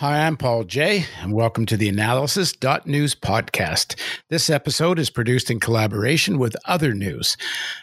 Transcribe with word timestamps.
Hi, 0.00 0.26
I'm 0.26 0.36
Paul 0.36 0.64
Jay, 0.64 1.06
and 1.22 1.32
welcome 1.32 1.64
to 1.64 1.76
the 1.78 1.88
Analysis.news 1.88 3.14
podcast. 3.14 3.98
This 4.28 4.50
episode 4.50 4.98
is 4.98 5.08
produced 5.08 5.50
in 5.50 5.58
collaboration 5.58 6.38
with 6.38 6.54
Other 6.66 6.92
News. 6.92 7.38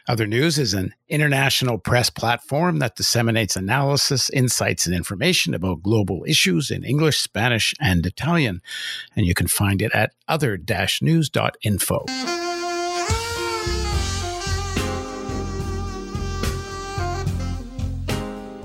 Other 0.07 0.27
News 0.27 0.59
is 0.59 0.75
an 0.75 0.93
international 1.09 1.79
press 1.79 2.11
platform 2.11 2.77
that 2.77 2.97
disseminates 2.97 3.55
analysis, 3.55 4.29
insights, 4.29 4.85
and 4.85 4.93
information 4.93 5.55
about 5.55 5.81
global 5.81 6.23
issues 6.27 6.69
in 6.69 6.83
English, 6.83 7.17
Spanish, 7.17 7.73
and 7.81 8.05
Italian. 8.05 8.61
And 9.15 9.25
you 9.25 9.33
can 9.33 9.47
find 9.47 9.81
it 9.81 9.91
at 9.95 10.13
other 10.27 10.55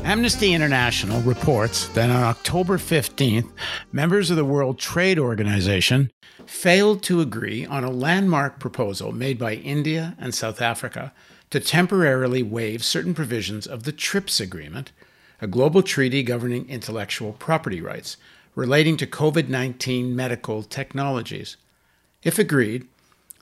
Amnesty 0.08 0.54
International 0.54 1.20
reports 1.20 1.88
that 1.88 2.08
on 2.08 2.22
October 2.22 2.78
15th, 2.78 3.52
members 3.92 4.30
of 4.30 4.38
the 4.38 4.44
World 4.44 4.78
Trade 4.78 5.18
Organization 5.18 6.10
failed 6.46 7.02
to 7.02 7.20
agree 7.20 7.66
on 7.66 7.84
a 7.84 7.90
landmark 7.90 8.58
proposal 8.58 9.12
made 9.12 9.38
by 9.38 9.56
India 9.56 10.16
and 10.18 10.34
South 10.34 10.62
Africa 10.62 11.12
to 11.50 11.60
temporarily 11.60 12.42
waive 12.42 12.82
certain 12.82 13.12
provisions 13.12 13.66
of 13.66 13.82
the 13.82 13.92
TRIPS 13.92 14.40
Agreement, 14.40 14.92
a 15.42 15.46
global 15.46 15.82
treaty 15.82 16.22
governing 16.22 16.66
intellectual 16.70 17.34
property 17.34 17.82
rights 17.82 18.16
relating 18.54 18.96
to 18.96 19.06
COVID 19.06 19.50
19 19.50 20.16
medical 20.16 20.62
technologies. 20.62 21.58
If 22.22 22.38
agreed, 22.38 22.88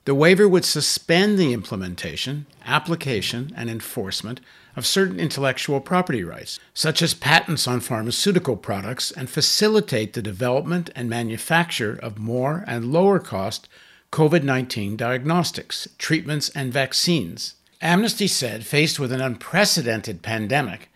the 0.06 0.14
waiver 0.14 0.48
would 0.48 0.64
suspend 0.64 1.36
the 1.36 1.52
implementation, 1.52 2.46
application, 2.64 3.52
and 3.56 3.68
enforcement 3.68 4.40
of 4.76 4.86
certain 4.86 5.18
intellectual 5.18 5.80
property 5.80 6.22
rights, 6.22 6.60
such 6.72 7.02
as 7.02 7.12
patents 7.12 7.66
on 7.66 7.80
pharmaceutical 7.80 8.56
products, 8.56 9.10
and 9.10 9.28
facilitate 9.28 10.12
the 10.12 10.22
development 10.22 10.90
and 10.94 11.10
manufacture 11.10 11.98
of 12.04 12.20
more 12.20 12.62
and 12.68 12.92
lower 12.92 13.18
cost 13.18 13.68
COVID 14.12 14.44
19 14.44 14.96
diagnostics, 14.96 15.88
treatments, 15.98 16.50
and 16.50 16.72
vaccines. 16.72 17.54
Amnesty 17.82 18.28
said, 18.28 18.64
faced 18.64 19.00
with 19.00 19.10
an 19.10 19.20
unprecedented 19.20 20.22
pandemic, 20.22 20.88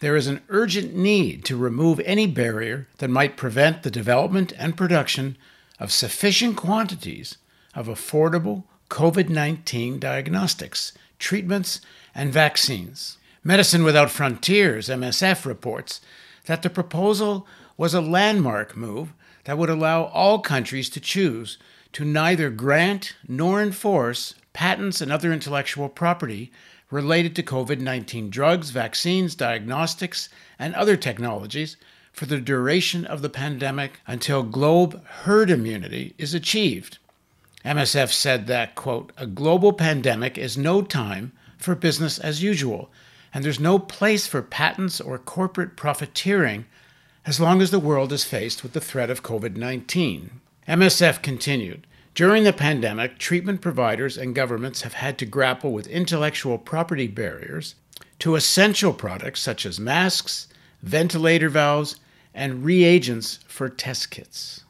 there 0.00 0.14
is 0.14 0.26
an 0.26 0.42
urgent 0.50 0.94
need 0.94 1.42
to 1.46 1.56
remove 1.56 2.00
any 2.00 2.26
barrier 2.26 2.86
that 2.98 3.08
might 3.08 3.38
prevent 3.38 3.82
the 3.82 3.90
development 3.90 4.52
and 4.58 4.76
production 4.76 5.38
of 5.80 5.90
sufficient 5.90 6.54
quantities 6.58 7.38
of 7.78 7.86
affordable 7.86 8.64
COVID 8.90 9.28
19 9.28 10.00
diagnostics, 10.00 10.92
treatments, 11.20 11.80
and 12.12 12.32
vaccines. 12.32 13.18
Medicine 13.44 13.84
Without 13.84 14.10
Frontiers, 14.10 14.88
MSF, 14.88 15.46
reports 15.46 16.00
that 16.46 16.62
the 16.62 16.70
proposal 16.70 17.46
was 17.76 17.94
a 17.94 18.00
landmark 18.00 18.76
move 18.76 19.12
that 19.44 19.56
would 19.56 19.70
allow 19.70 20.06
all 20.06 20.40
countries 20.40 20.90
to 20.90 21.00
choose 21.00 21.56
to 21.92 22.04
neither 22.04 22.50
grant 22.50 23.14
nor 23.28 23.62
enforce 23.62 24.34
patents 24.52 25.00
and 25.00 25.12
other 25.12 25.32
intellectual 25.32 25.88
property 25.88 26.50
related 26.90 27.36
to 27.36 27.44
COVID 27.44 27.78
19 27.78 28.28
drugs, 28.28 28.70
vaccines, 28.70 29.36
diagnostics, 29.36 30.28
and 30.58 30.74
other 30.74 30.96
technologies 30.96 31.76
for 32.12 32.26
the 32.26 32.40
duration 32.40 33.04
of 33.04 33.22
the 33.22 33.30
pandemic 33.30 34.00
until 34.04 34.42
globe 34.42 35.00
herd 35.04 35.48
immunity 35.48 36.16
is 36.18 36.34
achieved. 36.34 36.98
MSF 37.68 38.10
said 38.12 38.46
that, 38.46 38.74
quote, 38.74 39.12
a 39.16 39.26
global 39.26 39.72
pandemic 39.72 40.38
is 40.38 40.56
no 40.56 40.82
time 40.82 41.32
for 41.58 41.74
business 41.74 42.18
as 42.18 42.42
usual 42.42 42.90
and 43.32 43.44
there's 43.44 43.60
no 43.60 43.78
place 43.78 44.26
for 44.26 44.42
patents 44.42 45.00
or 45.00 45.18
corporate 45.18 45.76
profiteering 45.76 46.66
as 47.26 47.40
long 47.40 47.60
as 47.60 47.70
the 47.70 47.78
world 47.78 48.12
is 48.12 48.24
faced 48.24 48.62
with 48.62 48.72
the 48.72 48.80
threat 48.80 49.10
of 49.10 49.22
COVID 49.22 49.56
19. 49.56 50.40
MSF 50.66 51.22
continued 51.22 51.86
During 52.14 52.44
the 52.44 52.52
pandemic, 52.52 53.18
treatment 53.18 53.60
providers 53.60 54.16
and 54.16 54.34
governments 54.34 54.82
have 54.82 54.94
had 54.94 55.18
to 55.18 55.26
grapple 55.26 55.72
with 55.72 55.86
intellectual 55.88 56.58
property 56.58 57.06
barriers 57.06 57.74
to 58.20 58.34
essential 58.34 58.92
products 58.92 59.40
such 59.40 59.66
as 59.66 59.78
masks, 59.78 60.48
ventilator 60.82 61.48
valves, 61.48 61.96
and 62.34 62.64
reagents 62.64 63.40
for 63.46 63.68
test 63.68 64.10
kits. 64.10 64.64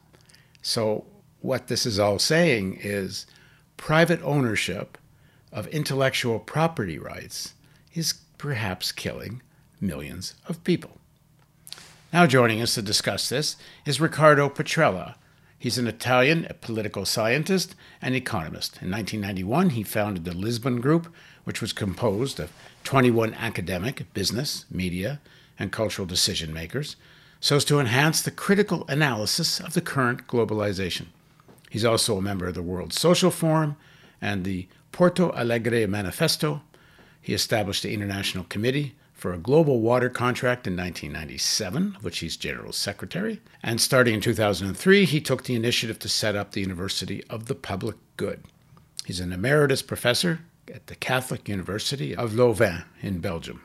So, 0.61 1.05
what 1.41 1.67
this 1.67 1.85
is 1.85 1.99
all 1.99 2.19
saying 2.19 2.79
is 2.81 3.25
private 3.77 4.21
ownership 4.23 4.97
of 5.51 5.67
intellectual 5.67 6.39
property 6.39 6.99
rights 6.99 7.53
is 7.93 8.13
perhaps 8.37 8.91
killing 8.91 9.41
millions 9.81 10.35
of 10.47 10.63
people. 10.63 10.91
Now, 12.11 12.25
joining 12.25 12.61
us 12.61 12.73
to 12.75 12.81
discuss 12.81 13.29
this 13.29 13.55
is 13.85 14.01
Riccardo 14.01 14.49
Petrella. 14.49 15.15
He's 15.57 15.77
an 15.77 15.87
Italian 15.87 16.47
political 16.61 17.05
scientist 17.05 17.75
and 18.01 18.15
economist. 18.15 18.81
In 18.81 18.91
1991, 18.91 19.71
he 19.71 19.83
founded 19.83 20.25
the 20.25 20.33
Lisbon 20.33 20.81
Group, 20.81 21.13
which 21.43 21.61
was 21.61 21.73
composed 21.73 22.39
of 22.39 22.51
21 22.83 23.33
academic, 23.35 24.11
business, 24.13 24.65
media, 24.71 25.19
and 25.57 25.71
cultural 25.71 26.07
decision 26.07 26.53
makers, 26.53 26.95
so 27.39 27.57
as 27.57 27.65
to 27.65 27.79
enhance 27.79 28.21
the 28.21 28.31
critical 28.31 28.85
analysis 28.87 29.59
of 29.59 29.73
the 29.73 29.81
current 29.81 30.27
globalization. 30.27 31.07
He's 31.69 31.85
also 31.85 32.17
a 32.17 32.21
member 32.21 32.47
of 32.47 32.55
the 32.55 32.61
World 32.61 32.93
Social 32.93 33.31
Forum 33.31 33.77
and 34.21 34.43
the 34.43 34.67
Porto 34.91 35.31
Alegre 35.31 35.87
Manifesto, 35.87 36.61
he 37.21 37.33
established 37.33 37.83
the 37.83 37.93
International 37.93 38.43
Committee 38.45 38.95
for 39.13 39.33
a 39.33 39.37
Global 39.37 39.81
Water 39.81 40.09
Contract 40.09 40.65
in 40.65 40.75
1997, 40.75 41.95
of 41.97 42.03
which 42.03 42.19
he's 42.19 42.37
General 42.37 42.71
Secretary. 42.71 43.41
And 43.61 43.81
starting 43.81 44.15
in 44.15 44.21
2003, 44.21 45.05
he 45.05 45.21
took 45.21 45.43
the 45.43 45.55
initiative 45.55 45.99
to 45.99 46.09
set 46.09 46.35
up 46.35 46.51
the 46.51 46.61
University 46.61 47.23
of 47.29 47.45
the 47.45 47.55
Public 47.55 47.97
Good. 48.17 48.43
He's 49.05 49.19
an 49.19 49.33
emeritus 49.33 49.81
professor 49.81 50.39
at 50.73 50.87
the 50.87 50.95
Catholic 50.95 51.49
University 51.49 52.15
of 52.15 52.33
Louvain 52.33 52.85
in 53.01 53.19
Belgium. 53.19 53.61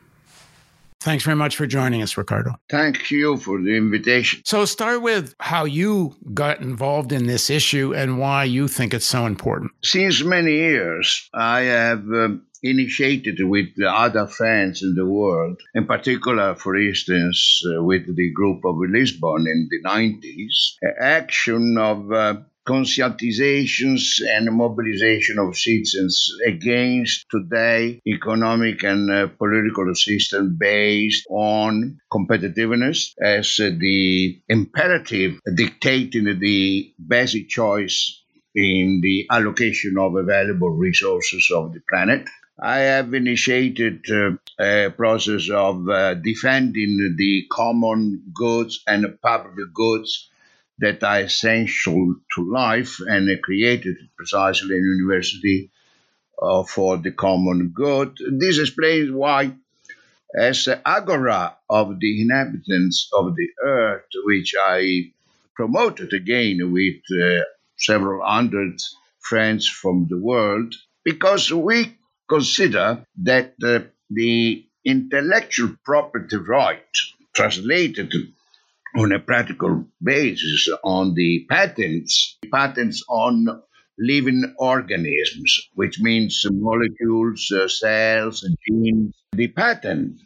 Thanks 1.04 1.22
very 1.22 1.37
much 1.37 1.56
for 1.56 1.66
joining 1.66 2.00
us, 2.00 2.16
Riccardo. 2.16 2.54
Thank 2.70 3.10
you 3.10 3.37
for 3.37 3.60
the 3.60 3.76
invitation. 3.76 4.41
So, 4.47 4.65
start 4.65 5.03
with 5.03 5.34
how 5.38 5.66
you 5.66 6.16
got 6.32 6.62
involved 6.62 7.12
in 7.12 7.26
this 7.26 7.50
issue 7.50 7.94
and 7.94 8.19
why 8.19 8.44
you 8.44 8.69
think 8.69 8.94
it's 8.94 9.04
so 9.04 9.26
important. 9.26 9.72
Since 9.82 10.25
many 10.25 10.53
years, 10.53 11.28
I 11.34 11.60
have 11.65 11.98
um, 11.98 12.47
initiated 12.62 13.38
with 13.41 13.66
other 13.87 14.26
friends 14.26 14.82
in 14.82 14.94
the 14.94 15.04
world, 15.04 15.60
in 15.75 15.84
particular, 15.87 16.54
for 16.54 16.75
instance, 16.75 17.60
uh, 17.66 17.82
with 17.82 18.06
the 18.16 18.32
group 18.32 18.65
of 18.65 18.76
Lisbon 18.78 19.47
in 19.47 19.69
the 19.71 19.82
90s, 19.86 20.76
action 20.98 21.76
of 21.76 22.10
uh, 22.12 22.36
conscientizations 22.66 24.20
and 24.26 24.54
mobilization 24.56 25.38
of 25.38 25.56
citizens 25.56 26.30
against 26.47 27.26
today 27.30 28.00
economic 28.06 28.82
and 28.82 29.10
uh, 29.10 29.26
political 29.38 29.94
system 29.94 30.56
based 30.58 31.26
on 31.30 31.98
competitiveness 32.12 33.12
as 33.20 33.60
uh, 33.60 33.70
the 33.78 34.41
imperative 34.48 35.38
dictating 35.54 36.38
the 36.38 36.92
basic 37.06 37.48
choice 37.48 38.22
in 38.54 39.00
the 39.03 39.26
allocation 39.30 39.98
of 39.98 40.14
available 40.14 40.70
resources 40.70 41.50
of 41.54 41.72
the 41.72 41.80
planet. 41.88 42.26
I 42.60 42.78
have 42.78 43.12
initiated 43.14 44.04
uh, 44.08 44.36
a 44.62 44.91
process 44.91 45.50
of 45.50 45.88
uh, 45.88 46.14
defending 46.14 47.16
the 47.19 47.47
common 47.50 48.22
goods 48.32 48.82
and 48.86 49.20
public 49.20 49.74
goods 49.74 50.30
that 50.78 51.02
are 51.02 51.20
essential 51.20 52.16
to 52.34 52.52
life 52.52 52.98
and 53.06 53.30
created 53.42 53.96
precisely 54.16 54.76
in 54.76 54.96
university 54.98 55.70
uh, 56.42 56.64
for 56.64 56.96
the 56.96 57.12
common 57.12 57.72
good. 57.74 58.18
This 58.38 58.58
explains 58.58 59.10
why, 59.10 59.54
as 60.36 60.64
the 60.64 60.80
agora 60.86 61.56
of 61.70 62.00
the 62.00 62.22
inhabitants 62.22 63.08
of 63.12 63.36
the 63.36 63.48
earth, 63.62 64.06
which 64.24 64.54
I 64.58 65.12
promoted 65.54 66.12
again 66.12 66.72
with 66.72 67.03
uh, 67.12 67.44
several 67.78 68.27
hundred 68.27 68.80
friends 69.20 69.68
from 69.68 70.06
the 70.10 70.18
world, 70.18 70.74
because 71.04 71.53
we 71.53 71.97
consider 72.28 73.04
that 73.22 73.54
uh, 73.62 73.80
the 74.10 74.66
intellectual 74.84 75.77
property 75.84 76.36
right 76.36 76.82
translated 77.34 78.12
on 78.96 79.12
a 79.12 79.18
practical 79.18 79.86
basis 80.02 80.68
on 80.84 81.14
the 81.14 81.46
patents, 81.50 82.38
patents 82.50 83.02
on 83.08 83.62
living 83.98 84.54
organisms, 84.58 85.68
which 85.74 86.00
means 86.00 86.44
molecules, 86.50 87.52
uh, 87.52 87.68
cells, 87.68 88.48
genes. 88.66 89.14
The 89.32 89.48
patent 89.48 90.20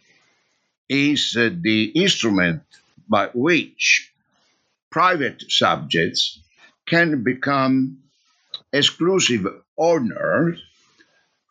is 0.89 1.37
uh, 1.39 1.51
the 1.61 1.85
instrument 1.95 2.63
by 3.09 3.29
which 3.35 4.13
private 4.91 5.45
subjects 5.51 6.41
can 6.87 7.23
become 7.23 7.99
exclusive 8.73 9.47
owners 9.79 10.61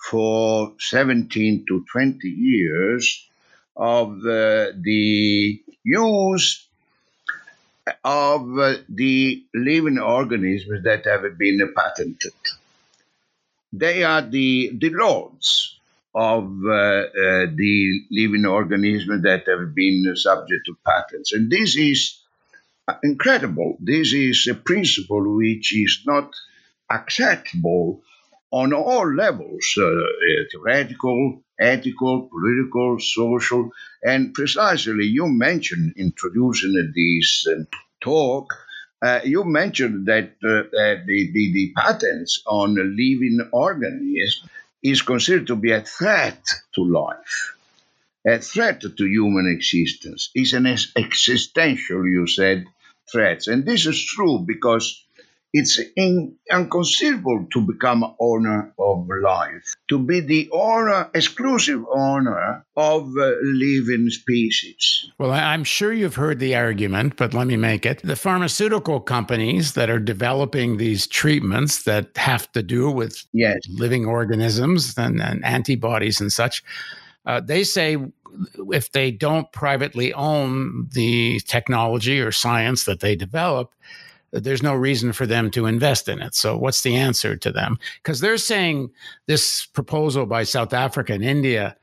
for 0.10 0.74
17 0.80 1.66
to 1.68 1.86
20 1.92 2.28
years 2.28 3.28
of 3.76 4.22
the, 4.22 4.74
the 4.80 5.62
use 5.84 6.67
of 8.04 8.58
uh, 8.58 8.76
the 8.90 9.44
living 9.54 9.98
organisms 9.98 10.84
that 10.84 11.06
have 11.06 11.38
been 11.38 11.74
patented. 11.76 12.34
They 13.74 14.04
are 14.04 14.22
the, 14.22 14.72
the 14.78 14.90
lords 14.90 15.78
of 16.16 16.46
uh, 16.66 16.72
uh, 16.72 17.46
the 17.54 18.02
living 18.10 18.46
organisms 18.46 19.24
that 19.24 19.44
have 19.48 19.76
been 19.76 20.16
subject 20.16 20.66
to 20.66 20.78
patents. 20.86 21.34
And 21.34 21.52
this 21.52 21.78
is 21.78 22.20
incredible. 23.04 23.78
This 23.80 24.14
is 24.14 24.48
a 24.48 24.56
principle 24.56 25.36
which 25.36 25.76
is 25.76 26.02
not 26.06 26.34
acceptable 26.90 28.02
on 28.50 28.74
all 28.74 29.14
levels 29.14 29.78
uh, 29.78 29.90
theoretical, 30.52 31.44
ethical, 31.60 32.30
political, 32.30 33.00
social. 33.00 33.72
And 34.04 34.34
precisely, 34.34 35.06
you 35.06 35.28
mentioned 35.28 35.94
introducing 35.98 36.94
this 36.96 37.46
uh, 37.48 37.64
talk. 38.02 38.54
Uh, 39.02 39.20
you 39.24 39.44
mentioned 39.44 40.08
that 40.08 40.32
uh, 40.44 40.50
uh, 40.50 41.04
the, 41.06 41.32
the, 41.32 41.54
the 41.54 41.74
patents 41.76 42.42
on 42.48 42.76
living 42.76 43.48
organisms 43.52 44.44
is 44.84 45.02
considered 45.02 45.48
to 45.48 45.56
be 45.56 45.72
a 45.72 45.82
threat 45.82 46.44
to 46.74 46.84
life, 46.84 47.56
a 48.26 48.40
threat 48.40 48.82
to 48.82 49.06
human 49.06 49.48
existence. 49.48 50.30
It's 50.34 50.54
an 50.54 50.66
existential, 50.66 52.08
you 52.08 52.28
said, 52.28 52.66
threat. 53.12 53.48
And 53.48 53.66
this 53.66 53.86
is 53.86 54.04
true 54.04 54.40
because 54.40 55.04
it's 55.54 55.80
in, 55.96 56.36
inconceivable 56.52 57.48
to 57.54 57.62
become 57.62 58.16
owner 58.20 58.74
of 58.78 59.08
life, 59.24 59.76
to 59.90 59.98
be 59.98 60.20
the 60.20 60.50
owner, 60.52 61.10
exclusive 61.14 61.84
owner 61.90 62.66
of 62.76 63.04
uh, 63.18 63.32
living 63.42 64.10
species. 64.10 65.10
Well, 65.18 65.32
I'm 65.32 65.64
sure 65.64 65.94
you've 65.94 66.16
heard 66.16 66.40
the 66.40 66.56
argument, 66.56 67.16
but 67.16 67.34
let 67.34 67.48
me 67.48 67.58
make 67.58 67.86
it. 67.86 68.02
The 68.04 68.16
pharmaceutical 68.16 69.00
companies 69.00 69.74
that 69.74 69.90
are 69.90 70.00
developing 70.00 70.78
these 70.78 71.08
treatments 71.08 71.84
that 71.84 72.16
have 72.18 72.52
to 72.52 72.62
do 72.62 72.92
with 72.92 73.26
yes. 73.34 73.60
living 73.70 74.06
organisms 74.06 74.98
and, 74.98 75.22
and 75.22 75.44
antibodies 75.46 76.20
and 76.20 76.32
such, 76.32 76.64
uh, 77.26 77.40
they 77.40 77.64
say 77.64 77.98
if 78.72 78.92
they 78.92 79.12
don't 79.12 79.52
privately 79.52 80.14
own 80.14 80.88
the 80.94 81.40
technology 81.42 82.20
or 82.20 82.32
science 82.32 82.84
that 82.84 83.00
they 83.00 83.16
develop, 83.16 83.74
there's 84.32 84.64
no 84.64 84.74
reason 84.74 85.14
for 85.14 85.26
them 85.26 85.52
to 85.52 85.66
invest 85.66 86.08
in 86.10 86.22
it. 86.22 86.36
So, 86.36 86.58
what's 86.58 86.82
the 86.82 86.96
answer 86.96 87.36
to 87.38 87.52
them? 87.52 87.78
Because 88.02 88.20
they're 88.20 88.38
saying 88.38 88.92
this 89.26 89.66
proposal 89.66 90.26
by 90.26 90.44
South 90.44 90.74
Africa 90.74 91.14
and 91.14 91.24
India. 91.24 91.76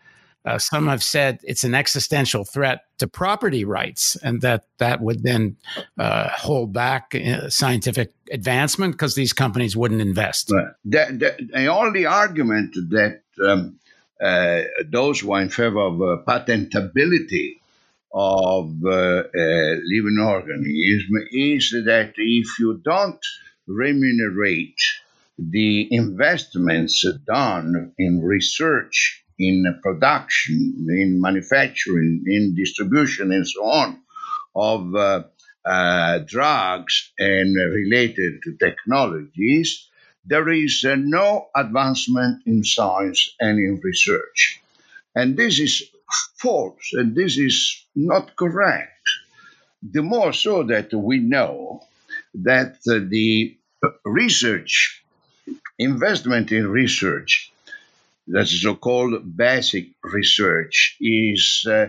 Uh, 0.47 0.59
some 0.59 0.89
have 0.89 1.03
said 1.03 1.39
it's 1.43 1.65
an 1.65 1.75
existential 1.75 2.45
threat 2.45 2.83
to 2.99 3.07
property 3.07 3.65
rights, 3.65 4.15
and 4.17 4.43
that 4.43 4.67
that 4.77 5.01
would 5.01 5.23
then 5.23 5.57
uh, 5.99 6.29
hold 6.29 6.71
back 6.71 7.15
uh, 7.15 7.49
scientific 7.49 8.13
advancement 8.31 8.93
because 8.93 9.15
these 9.15 9.33
companies 9.33 9.75
wouldn't 9.75 10.03
invest. 10.03 10.53
Right. 10.53 10.67
The, 10.85 12.07
argument 12.07 12.75
that 12.91 13.23
um, 13.43 13.79
uh, 14.23 14.63
those 14.85 15.21
who 15.21 15.33
are 15.33 15.41
in 15.41 15.49
favor 15.49 15.81
of 15.81 16.03
uh, 16.03 16.23
patentability 16.27 17.61
of 18.15 18.71
uh, 18.87 19.25
living 19.35 20.19
organism 20.25 21.15
is 21.33 21.71
that 21.85 22.13
if 22.17 22.59
you 22.61 22.81
don't 22.85 23.19
remunerate 23.67 24.79
the 25.37 25.89
investments 25.93 27.05
done 27.27 27.93
in 27.99 28.23
research, 28.23 29.25
in 29.39 29.65
production, 29.83 30.87
in 30.91 31.21
manufacturing, 31.21 32.23
in 32.27 32.55
distribution, 32.55 33.33
and 33.33 33.49
so 33.49 33.65
on, 33.65 34.01
of 34.55 34.95
uh, 34.95 35.23
uh, 35.65 36.19
drugs 36.19 37.13
and 37.19 37.57
related 37.57 38.35
technologies, 38.61 39.89
there 40.25 40.49
is 40.51 40.85
uh, 40.89 40.95
no 40.95 41.49
advancement 41.57 42.43
in 42.47 42.63
science 42.63 43.35
and 43.41 43.59
in 43.59 43.81
research. 43.83 44.63
And 45.17 45.37
this 45.37 45.59
is 45.59 45.83
false 46.37 46.91
and 46.93 47.15
this 47.15 47.39
is 47.39 47.85
not 47.95 48.37
correct. 48.37 48.91
The 49.83 50.03
more 50.03 50.33
so 50.33 50.63
that 50.65 50.93
we 50.93 51.19
know 51.19 51.83
that 52.35 52.77
uh, 52.89 53.01
the 53.09 53.57
research, 54.05 55.05
investment 55.79 56.53
in 56.53 56.67
research, 56.69 57.53
that's 58.27 58.63
so 58.63 58.75
called 58.75 59.37
basic 59.37 59.89
research, 60.03 60.97
is 61.01 61.67
uh, 61.69 61.89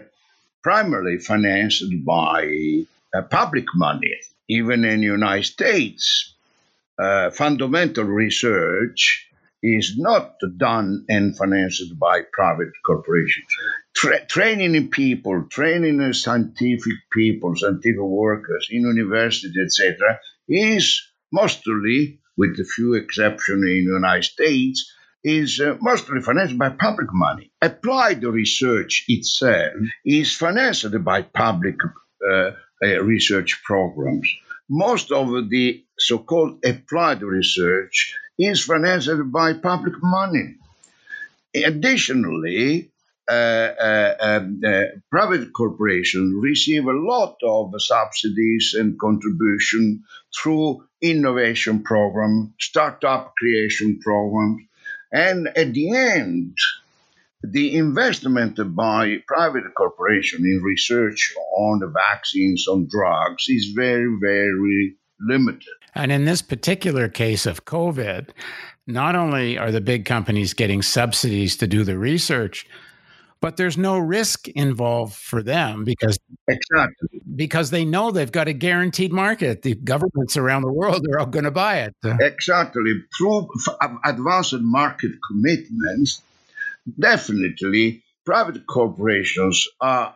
primarily 0.61 1.19
financed 1.19 1.85
by 2.03 2.83
uh, 3.13 3.21
public 3.23 3.65
money. 3.75 4.15
Even 4.49 4.83
in 4.85 4.99
the 4.99 5.07
United 5.07 5.45
States, 5.45 6.33
uh, 6.99 7.29
fundamental 7.31 8.03
research 8.03 9.24
is 9.65 9.95
not 9.97 10.35
done 10.57 11.05
and 11.09 11.35
financed 11.35 11.97
by 11.97 12.21
private 12.31 12.71
corporations. 12.85 13.47
Tra- 13.95 14.25
training 14.25 14.89
people, 14.89 15.47
training 15.49 16.13
scientific 16.13 16.97
people, 17.11 17.55
scientific 17.55 17.99
workers 17.99 18.67
in 18.69 18.81
universities, 18.81 19.57
etc., 19.57 20.19
is 20.47 21.01
mostly, 21.31 22.19
with 22.37 22.59
a 22.59 22.65
few 22.75 22.93
exceptions 22.93 23.63
in 23.63 23.85
the 23.85 23.93
United 23.93 24.23
States, 24.23 24.91
is 25.23 25.59
uh, 25.59 25.75
mostly 25.81 26.21
financed 26.21 26.57
by 26.57 26.69
public 26.69 27.07
money. 27.11 27.51
Applied 27.59 28.23
research 28.23 29.05
itself 29.07 29.73
is 30.05 30.35
financed 30.35 31.03
by 31.03 31.23
public 31.23 31.77
uh, 31.83 32.51
uh, 32.83 33.01
research 33.01 33.63
programs. 33.63 34.29
Most 34.69 35.11
of 35.11 35.49
the 35.49 35.83
so 35.97 36.19
called 36.19 36.63
applied 36.63 37.23
research 37.23 38.15
is 38.37 38.63
financed 38.63 39.31
by 39.31 39.53
public 39.53 39.95
money. 40.01 40.55
Additionally, 41.53 42.91
uh, 43.27 43.31
uh, 43.31 44.15
um, 44.19 44.61
uh, 44.63 44.83
private 45.09 45.51
corporations 45.51 46.35
receive 46.43 46.85
a 46.85 46.91
lot 46.91 47.37
of 47.43 47.73
subsidies 47.81 48.75
and 48.77 48.99
contribution 48.99 50.03
through 50.37 50.83
innovation 51.01 51.81
program, 51.81 52.53
startup 52.59 53.33
creation 53.35 53.99
programs, 53.99 54.61
and 55.11 55.47
at 55.47 55.73
the 55.73 55.95
end, 55.95 56.55
the 57.41 57.75
investment 57.77 58.59
by 58.75 59.17
private 59.27 59.73
corporation 59.75 60.45
in 60.45 60.61
research 60.63 61.33
on 61.57 61.79
the 61.79 61.87
vaccines 61.87 62.67
on 62.67 62.87
drugs 62.89 63.45
is 63.47 63.71
very 63.75 64.17
very 64.19 64.95
limited 65.19 65.84
and 65.95 66.11
in 66.11 66.25
this 66.25 66.41
particular 66.41 67.07
case 67.07 67.45
of 67.45 67.65
covid 67.65 68.29
not 68.87 69.15
only 69.15 69.57
are 69.57 69.71
the 69.71 69.81
big 69.81 70.05
companies 70.05 70.53
getting 70.53 70.81
subsidies 70.81 71.57
to 71.57 71.67
do 71.67 71.83
the 71.83 71.97
research 71.97 72.67
but 73.41 73.57
there's 73.57 73.77
no 73.77 73.99
risk 73.99 74.47
involved 74.47 75.13
for 75.13 75.43
them 75.43 75.83
because 75.83 76.17
exactly 76.47 77.21
because 77.35 77.69
they 77.69 77.85
know 77.85 78.09
they've 78.09 78.31
got 78.31 78.47
a 78.47 78.53
guaranteed 78.53 79.13
market. 79.13 79.61
The 79.61 79.75
governments 79.75 80.35
around 80.35 80.63
the 80.63 80.73
world 80.73 81.05
are 81.11 81.19
all 81.19 81.27
going 81.27 81.45
to 81.45 81.51
buy 81.51 81.81
it. 81.81 81.95
Exactly 82.03 83.03
through 83.15 83.47
advanced 84.03 84.53
market 84.61 85.11
commitments, 85.27 86.23
definitely 86.97 88.03
private 88.25 88.65
corporations 88.65 89.67
are 89.79 90.15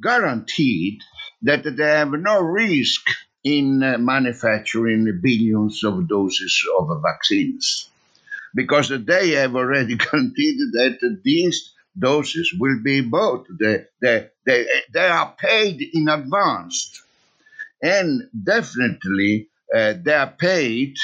guaranteed 0.00 1.00
that 1.42 1.64
they 1.64 1.84
have 1.84 2.12
no 2.12 2.40
risk 2.40 3.04
in 3.44 3.82
uh, 3.82 3.98
manufacturing 3.98 5.20
billions 5.22 5.82
of 5.84 6.08
doses 6.08 6.64
of 6.78 7.02
vaccines 7.02 7.88
because 8.54 8.92
they 9.06 9.30
have 9.30 9.56
already 9.56 9.96
guaranteed 9.96 10.58
that 10.72 11.20
these 11.24 11.72
doses 11.98 12.54
will 12.58 12.80
be 12.82 13.00
bought. 13.00 13.46
They, 13.58 13.84
they, 14.00 14.28
they, 14.46 14.66
they 14.92 15.08
are 15.08 15.34
paid 15.38 15.82
in 15.92 16.08
advance. 16.08 17.02
And 17.82 18.28
definitely, 18.44 19.48
uh, 19.74 19.94
they 20.02 20.14
are 20.14 20.32
paid 20.38 20.96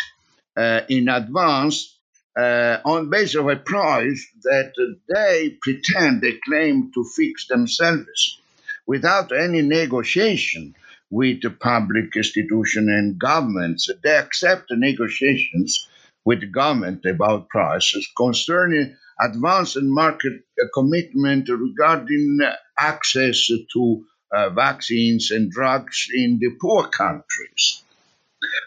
uh, 0.56 0.82
in 0.88 1.08
advance 1.08 1.98
uh, 2.38 2.78
on 2.84 3.10
basis 3.10 3.36
of 3.36 3.48
a 3.48 3.56
price 3.56 4.24
that 4.42 4.72
they 5.08 5.56
pretend 5.60 6.20
they 6.20 6.38
claim 6.44 6.92
to 6.94 7.04
fix 7.16 7.48
themselves 7.48 8.40
without 8.86 9.32
any 9.32 9.62
negotiation 9.62 10.74
with 11.10 11.42
the 11.42 11.50
public 11.50 12.14
institution 12.16 12.88
and 12.88 13.18
governments. 13.18 13.90
They 14.02 14.16
accept 14.16 14.68
the 14.68 14.76
negotiations 14.76 15.88
with 16.24 16.40
the 16.40 16.46
government 16.46 17.04
about 17.06 17.48
prices 17.48 18.08
concerning 18.16 18.96
advance 19.20 19.76
and 19.76 19.90
market 19.90 20.42
uh, 20.60 20.66
commitment 20.74 21.48
regarding 21.48 22.38
access 22.78 23.48
to 23.72 24.04
uh, 24.32 24.50
vaccines 24.50 25.30
and 25.30 25.50
drugs 25.50 26.06
in 26.14 26.38
the 26.38 26.50
poor 26.60 26.88
countries. 26.88 27.82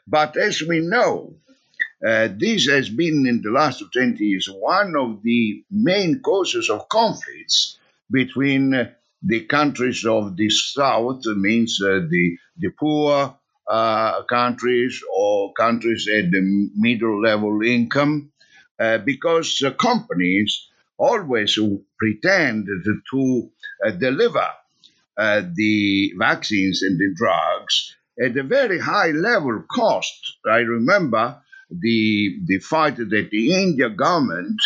But 0.08 0.36
as 0.38 0.62
we 0.62 0.80
know, 0.80 1.36
uh, 2.06 2.30
this 2.36 2.68
has 2.68 2.90
been 2.90 3.28
in 3.28 3.42
the 3.44 3.52
last 3.52 3.84
20 3.94 4.26
years 4.26 4.50
one 4.50 4.96
of 4.96 5.22
the 5.24 5.64
main 5.70 6.20
causes 6.22 6.70
of 6.70 6.90
conflicts 6.90 7.78
between 8.10 8.74
uh, 8.74 8.92
the 9.24 9.42
countries 9.42 10.06
of 10.06 10.36
the 10.36 10.50
south, 10.50 11.26
means 11.26 11.80
uh, 11.82 12.02
the, 12.10 12.38
the 12.58 12.70
poor, 12.80 13.38
uh, 13.68 14.24
countries 14.24 15.02
or 15.16 15.54
countries 15.54 16.08
at 16.14 16.32
the 16.32 16.70
middle 16.76 17.22
level 17.22 17.62
income, 17.62 18.32
uh, 18.80 18.98
because 19.00 19.64
companies 19.80 20.68
always 20.98 21.58
pretend 21.98 22.68
to 23.12 23.50
deliver 24.00 24.48
the 25.18 26.14
vaccines 26.18 26.82
and 26.82 27.00
the 27.00 27.14
drugs 27.16 27.96
at 28.22 28.38
a 28.38 28.44
very 28.44 28.80
high 28.80 29.12
level 29.12 29.64
cost. 29.72 30.38
I 30.46 30.60
remember 30.60 31.42
the 31.70 32.40
the 32.46 32.60
fight 32.60 32.98
that 32.98 33.30
the 33.32 33.54
India 33.54 33.90
government 33.90 34.60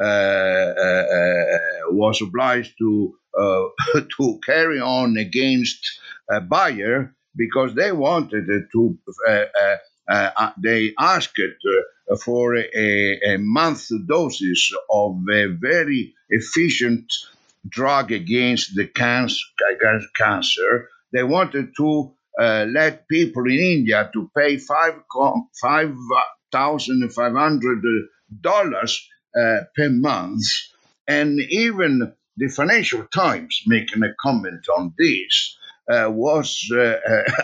uh, 0.00 0.04
uh, 0.04 1.44
was 1.90 2.22
obliged 2.22 2.74
to 2.78 3.16
Uh, 3.38 3.64
to 4.16 4.38
carry 4.46 4.80
on 4.80 5.16
against 5.16 6.00
Bayer 6.48 7.14
because 7.36 7.74
they 7.74 7.92
wanted 7.92 8.46
to. 8.72 8.98
Uh, 9.28 9.44
uh, 10.06 10.50
they 10.62 10.92
asked 10.98 11.40
for 12.22 12.56
a, 12.56 13.20
a 13.26 13.36
month 13.38 13.88
doses 14.06 14.74
of 14.90 15.16
a 15.32 15.46
very 15.46 16.14
efficient 16.28 17.10
drug 17.68 18.12
against 18.12 18.74
the 18.74 18.86
cancer, 18.86 19.44
cancer. 20.14 20.88
They 21.12 21.22
wanted 21.22 21.74
to 21.78 22.12
uh, 22.38 22.66
let 22.68 23.08
people 23.08 23.46
in 23.46 23.58
India 23.58 24.10
to 24.12 24.30
pay 24.36 24.58
five 24.58 24.94
five 25.60 25.94
thousand 26.52 27.08
five 27.12 27.32
hundred 27.32 27.82
dollars 28.40 29.08
uh, 29.38 29.60
per 29.76 29.88
month, 29.88 30.44
and 31.08 31.40
even 31.40 32.12
the 32.36 32.48
Financial 32.48 33.06
Times 33.14 33.62
making 33.66 34.02
a 34.02 34.14
comment 34.20 34.66
on 34.76 34.92
this 34.98 35.56
uh, 35.90 36.10
was 36.10 36.70
uh, 36.74 36.96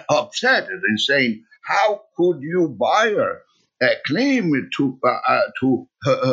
upset 0.11 0.69
and 0.69 1.01
saying, 1.01 1.45
"How 1.63 2.03
could 2.17 2.43
you 2.43 2.77
buy 2.79 3.15
a, 3.17 3.87
a 3.87 3.95
claim 4.07 4.69
to 4.77 4.99
uh, 5.05 5.41
to 5.61 5.89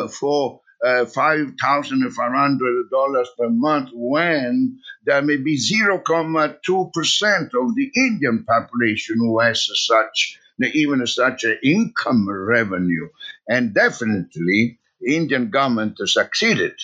for?" 0.08 0.60
uh, 0.84 1.04
$5,500 1.04 3.26
per 3.36 3.50
month 3.50 3.90
when 3.92 4.78
there 5.04 5.22
may 5.22 5.36
be 5.36 5.58
0.2% 5.58 7.42
of 7.42 7.74
the 7.74 7.90
Indian 7.96 8.44
population 8.44 9.16
who 9.18 9.40
has 9.40 9.68
such 9.86 10.38
even 10.74 11.04
such 11.06 11.44
an 11.44 11.56
income 11.62 12.28
revenue. 12.28 13.08
And 13.48 13.72
definitely, 13.74 14.80
the 15.00 15.14
Indian 15.16 15.50
government 15.50 15.98
succeeded 16.04 16.74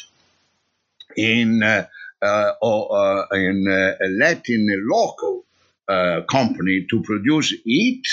in 1.16 1.62
uh, 1.62 1.86
uh, 2.22 2.52
uh, 2.62 3.26
in 3.32 3.66
a 4.70 4.94
local 4.94 5.44
uh, 5.88 6.22
company 6.22 6.86
to 6.90 7.02
produce 7.02 7.54
it. 7.64 8.06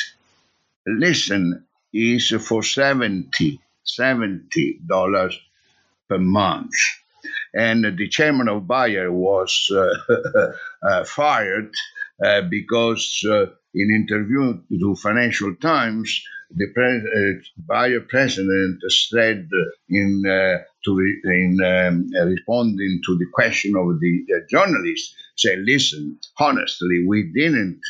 Listen, 0.85 1.65
is 1.93 2.29
for 2.29 2.63
70 2.63 3.59
$70 3.99 5.35
per 6.09 6.17
month. 6.17 6.71
And 7.53 7.85
the 7.97 8.07
chairman 8.09 8.47
of 8.47 8.67
Bayer 8.67 9.11
was 9.11 9.71
uh, 9.71 9.93
uh, 10.83 11.03
fired 11.05 11.71
uh, 12.23 12.41
because 12.43 13.21
in 13.73 13.91
interview 13.91 14.61
to 14.79 14.95
Financial 14.95 15.55
Times, 15.55 16.23
the 16.55 16.67
uh, 16.67 17.43
Bayer 17.67 18.01
president 18.01 18.81
said 18.89 19.49
in 19.89 20.23
uh, 20.25 20.63
to 20.85 20.95
re- 20.95 21.21
in 21.25 21.59
um, 21.63 22.09
responding 22.29 23.01
to 23.05 23.17
the 23.17 23.27
question 23.33 23.75
of 23.75 23.99
the 23.99 24.25
uh, 24.35 24.39
journalist, 24.49 25.15
said, 25.35 25.59
"Listen, 25.59 26.19
honestly, 26.39 27.05
we 27.07 27.31
didn't 27.33 27.81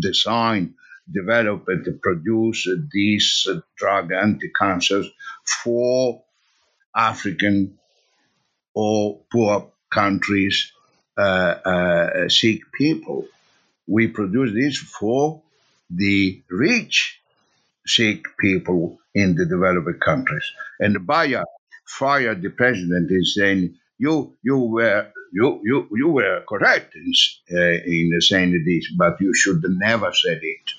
design, 0.00 0.74
develop, 1.12 1.64
and 1.68 2.00
produce 2.02 2.68
these 2.92 3.46
drug 3.76 4.12
anti-cancers 4.12 5.06
for 5.64 6.22
African 6.94 7.78
or 8.74 9.20
poor 9.32 9.70
countries 9.90 10.72
uh, 11.18 11.20
uh, 11.64 12.28
sick 12.28 12.60
people. 12.72 13.26
We 13.86 14.08
produce 14.08 14.54
this 14.54 14.78
for 14.78 15.42
the 15.90 16.42
rich 16.48 17.19
sick 17.86 18.24
people 18.38 18.98
in 19.14 19.34
the 19.34 19.46
developed 19.46 20.00
countries. 20.00 20.44
And 20.78 21.06
Bayer 21.06 21.44
fired 21.86 22.42
the 22.42 22.50
president 22.50 23.10
in 23.10 23.24
saying, 23.24 23.76
"You, 23.98 24.36
you 24.42 24.58
were." 24.58 25.12
You, 25.32 25.60
you, 25.62 25.88
you 25.92 26.08
were 26.08 26.42
correct 26.48 26.96
in, 26.96 27.12
uh, 27.56 27.84
in 27.86 28.20
saying 28.20 28.64
this, 28.66 28.90
but 28.98 29.20
you 29.20 29.32
should 29.32 29.62
never 29.64 30.12
said 30.12 30.40
it. 30.42 30.72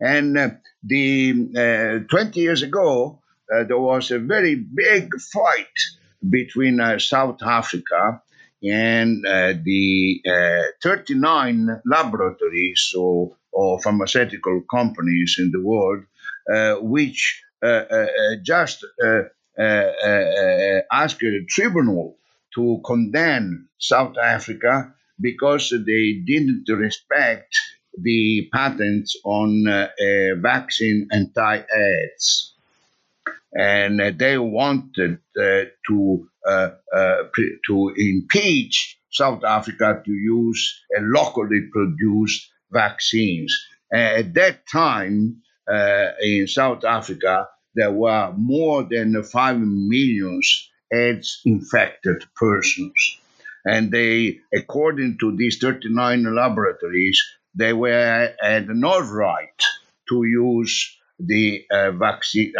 And 0.00 0.38
uh, 0.38 0.48
the 0.82 2.00
uh, 2.04 2.08
20 2.08 2.40
years 2.40 2.62
ago, 2.62 3.20
uh, 3.52 3.64
there 3.64 3.78
was 3.78 4.10
a 4.10 4.18
very 4.18 4.54
big 4.54 5.12
fight 5.20 5.76
between 6.28 6.80
uh, 6.80 6.98
South 6.98 7.42
Africa 7.42 8.22
and 8.62 9.24
uh, 9.24 9.54
the 9.62 10.20
uh, 10.28 10.62
39 10.82 11.82
laboratories 11.84 12.92
or, 12.96 13.36
or, 13.52 13.80
pharmaceutical 13.80 14.62
companies 14.68 15.36
in 15.38 15.52
the 15.52 15.62
world, 15.62 16.04
Uh, 16.52 16.76
which 16.76 17.42
uh, 17.62 17.66
uh, 17.66 18.06
just 18.42 18.84
asked 19.58 21.18
the 21.20 21.44
tribunal 21.48 22.16
to 22.54 22.80
condemn 22.86 23.68
South 23.78 24.16
Africa 24.16 24.94
because 25.20 25.74
they 25.86 26.14
didn't 26.24 26.64
respect 26.68 27.54
the 28.00 28.48
patents 28.52 29.16
on 29.24 29.66
uh, 29.66 29.88
vaccine 30.36 31.08
anti-AIDS 31.12 32.54
and 33.54 34.00
uh, 34.00 34.12
they 34.16 34.38
wanted 34.38 35.18
uh, 35.40 35.64
to 35.86 36.28
uh, 36.46 36.68
to 37.66 37.92
impeach 37.96 38.98
South 39.10 39.44
Africa 39.44 40.00
to 40.04 40.12
use 40.12 40.82
locally 41.00 41.62
produced 41.72 42.50
vaccines. 42.70 43.52
at 43.92 44.32
that 44.34 44.66
time, 44.70 45.42
in 46.22 46.46
South 46.48 46.84
Africa, 46.84 47.48
there 47.74 47.92
were 47.92 48.32
more 48.36 48.82
than 48.84 49.22
five 49.22 49.58
million 49.58 50.40
AIDS 50.92 51.40
infected 51.44 52.24
persons. 52.36 53.18
And 53.64 53.90
they, 53.92 54.40
according 54.54 55.18
to 55.20 55.36
these 55.36 55.58
39 55.58 56.34
laboratories, 56.34 57.20
they 57.54 57.72
were 57.72 58.34
had 58.40 58.68
no 58.68 59.00
right 59.00 59.60
to 60.08 60.24
use 60.24 60.96
the 61.18 61.64
uh, 61.70 61.92
vaccine 61.92 62.52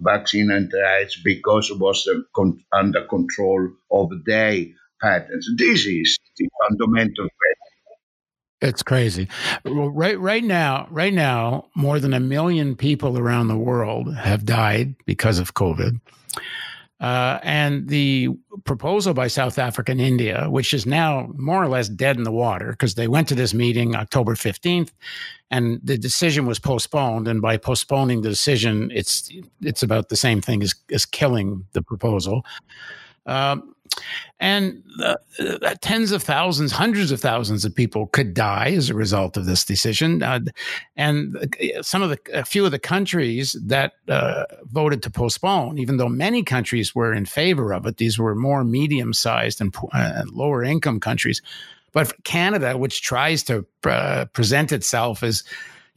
vaccine 0.00 0.50
anti-AIDS 0.50 1.16
because 1.24 1.70
it 1.70 1.78
was 1.78 2.06
uh, 2.06 2.20
con- 2.34 2.62
under 2.72 3.04
control 3.06 3.70
of 3.90 4.10
their 4.24 4.64
patents. 5.00 5.50
This 5.56 5.86
is 5.86 6.18
the 6.36 6.48
fundamental 6.62 7.28
question. 7.38 7.67
It's 8.60 8.82
crazy. 8.82 9.28
Right, 9.64 10.18
right 10.18 10.42
now, 10.42 10.88
right 10.90 11.14
now, 11.14 11.66
more 11.76 12.00
than 12.00 12.12
a 12.12 12.20
million 12.20 12.74
people 12.74 13.16
around 13.16 13.48
the 13.48 13.56
world 13.56 14.14
have 14.16 14.44
died 14.44 14.96
because 15.06 15.38
of 15.38 15.54
COVID. 15.54 16.00
Uh, 17.00 17.38
and 17.44 17.88
the 17.88 18.28
proposal 18.64 19.14
by 19.14 19.28
South 19.28 19.56
Africa 19.56 19.92
and 19.92 20.00
India, 20.00 20.46
which 20.50 20.74
is 20.74 20.84
now 20.84 21.32
more 21.36 21.62
or 21.62 21.68
less 21.68 21.88
dead 21.88 22.16
in 22.16 22.24
the 22.24 22.32
water 22.32 22.72
because 22.72 22.96
they 22.96 23.06
went 23.06 23.28
to 23.28 23.36
this 23.36 23.54
meeting 23.54 23.94
October 23.94 24.34
15th 24.34 24.90
and 25.52 25.78
the 25.84 25.96
decision 25.96 26.44
was 26.44 26.58
postponed. 26.58 27.28
And 27.28 27.40
by 27.40 27.56
postponing 27.56 28.22
the 28.22 28.28
decision, 28.28 28.90
it's, 28.92 29.30
it's 29.60 29.84
about 29.84 30.08
the 30.08 30.16
same 30.16 30.40
thing 30.40 30.60
as, 30.60 30.74
as 30.92 31.06
killing 31.06 31.64
the 31.72 31.82
proposal. 31.82 32.44
Um, 33.28 33.74
and 34.40 34.82
uh, 35.02 35.16
uh, 35.40 35.74
tens 35.80 36.12
of 36.12 36.22
thousands, 36.22 36.72
hundreds 36.72 37.10
of 37.10 37.20
thousands 37.20 37.64
of 37.64 37.74
people 37.74 38.06
could 38.08 38.34
die 38.34 38.70
as 38.70 38.90
a 38.90 38.94
result 38.94 39.36
of 39.36 39.46
this 39.46 39.64
decision. 39.64 40.22
Uh, 40.22 40.40
and 40.96 41.36
uh, 41.36 41.82
some 41.82 42.02
of 42.02 42.10
the, 42.10 42.18
a 42.32 42.44
few 42.44 42.64
of 42.64 42.70
the 42.70 42.78
countries 42.78 43.56
that 43.64 43.94
uh, 44.08 44.44
voted 44.64 45.02
to 45.02 45.10
postpone, 45.10 45.78
even 45.78 45.96
though 45.96 46.08
many 46.08 46.42
countries 46.42 46.94
were 46.94 47.12
in 47.12 47.26
favor 47.26 47.72
of 47.72 47.86
it, 47.86 47.96
these 47.96 48.18
were 48.18 48.34
more 48.34 48.64
medium 48.64 49.12
sized 49.12 49.60
and 49.60 49.74
uh, 49.92 50.22
lower 50.30 50.62
income 50.62 51.00
countries. 51.00 51.42
But 51.92 52.12
Canada, 52.24 52.76
which 52.76 53.02
tries 53.02 53.42
to 53.44 53.66
present 54.32 54.72
itself 54.72 55.22
as 55.22 55.42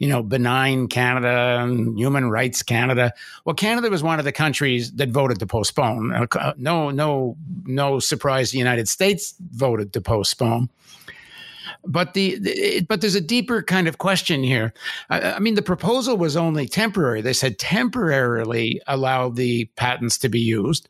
you 0.02 0.08
know, 0.08 0.24
benign 0.24 0.88
Canada 0.88 1.60
and 1.62 1.96
human 1.96 2.32
rights 2.32 2.64
Canada. 2.64 3.14
Well, 3.46 3.54
Canada 3.54 3.88
was 3.92 4.02
one 4.02 4.18
of 4.18 4.26
the 4.26 4.32
countries 4.32 4.92
that 4.94 5.10
voted 5.10 5.38
to 5.38 5.46
postpone. 5.46 6.12
Uh, 6.12 6.54
no, 6.58 6.90
no, 6.90 7.38
no 7.66 8.00
surprise. 8.00 8.50
The 8.50 8.58
United 8.58 8.90
States 8.90 9.36
voted 9.52 9.94
to 9.94 10.02
postpone. 10.02 10.70
But 11.86 12.16
the, 12.16 12.40
the 12.40 12.82
but 12.90 13.02
there's 13.02 13.14
a 13.14 13.22
deeper 13.22 13.62
kind 13.62 13.88
of 13.88 14.00
question 14.00 14.42
here. 14.42 14.74
I, 15.12 15.34
I 15.34 15.40
mean, 15.40 15.54
the 15.54 15.62
proposal 15.62 16.18
was 16.18 16.36
only 16.36 16.68
temporary. 16.68 17.22
They 17.22 17.34
said 17.34 17.60
temporarily 17.60 18.82
allow 18.88 19.30
the 19.30 19.66
patents 19.76 20.18
to 20.18 20.30
be 20.30 20.40
used. 20.40 20.90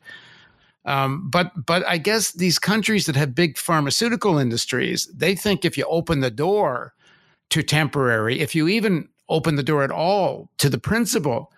Um, 0.86 1.28
but 1.28 1.66
but 1.66 1.86
I 1.86 1.98
guess 1.98 2.32
these 2.32 2.58
countries 2.58 3.04
that 3.04 3.16
have 3.16 3.34
big 3.34 3.58
pharmaceutical 3.58 4.38
industries, 4.38 5.06
they 5.14 5.34
think 5.34 5.66
if 5.66 5.76
you 5.76 5.84
open 5.84 6.20
the 6.20 6.30
door 6.30 6.94
to 7.52 7.62
temporary. 7.62 8.40
If 8.40 8.54
you 8.54 8.68
even 8.68 9.08
open 9.28 9.56
the 9.56 9.62
door 9.62 9.82
at 9.82 9.90
all 9.90 10.50
to 10.58 10.68
the 10.68 10.78
principle 10.78 11.52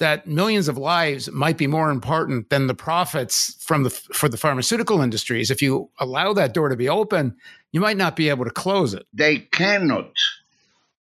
that 0.00 0.26
millions 0.26 0.66
of 0.66 0.78
lives 0.78 1.30
might 1.30 1.58
be 1.58 1.66
more 1.66 1.90
important 1.90 2.48
than 2.50 2.66
the 2.66 2.74
profits 2.74 3.56
from 3.60 3.84
the 3.84 3.90
for 3.90 4.28
the 4.28 4.36
pharmaceutical 4.36 5.00
industries. 5.02 5.50
If 5.50 5.60
you 5.62 5.90
allow 6.00 6.32
that 6.32 6.54
door 6.54 6.68
to 6.68 6.76
be 6.76 6.88
open, 6.88 7.36
you 7.70 7.80
might 7.80 7.98
not 7.98 8.16
be 8.16 8.28
able 8.30 8.44
to 8.46 8.50
close 8.50 8.94
it. 8.94 9.06
They 9.12 9.38
cannot 9.38 10.12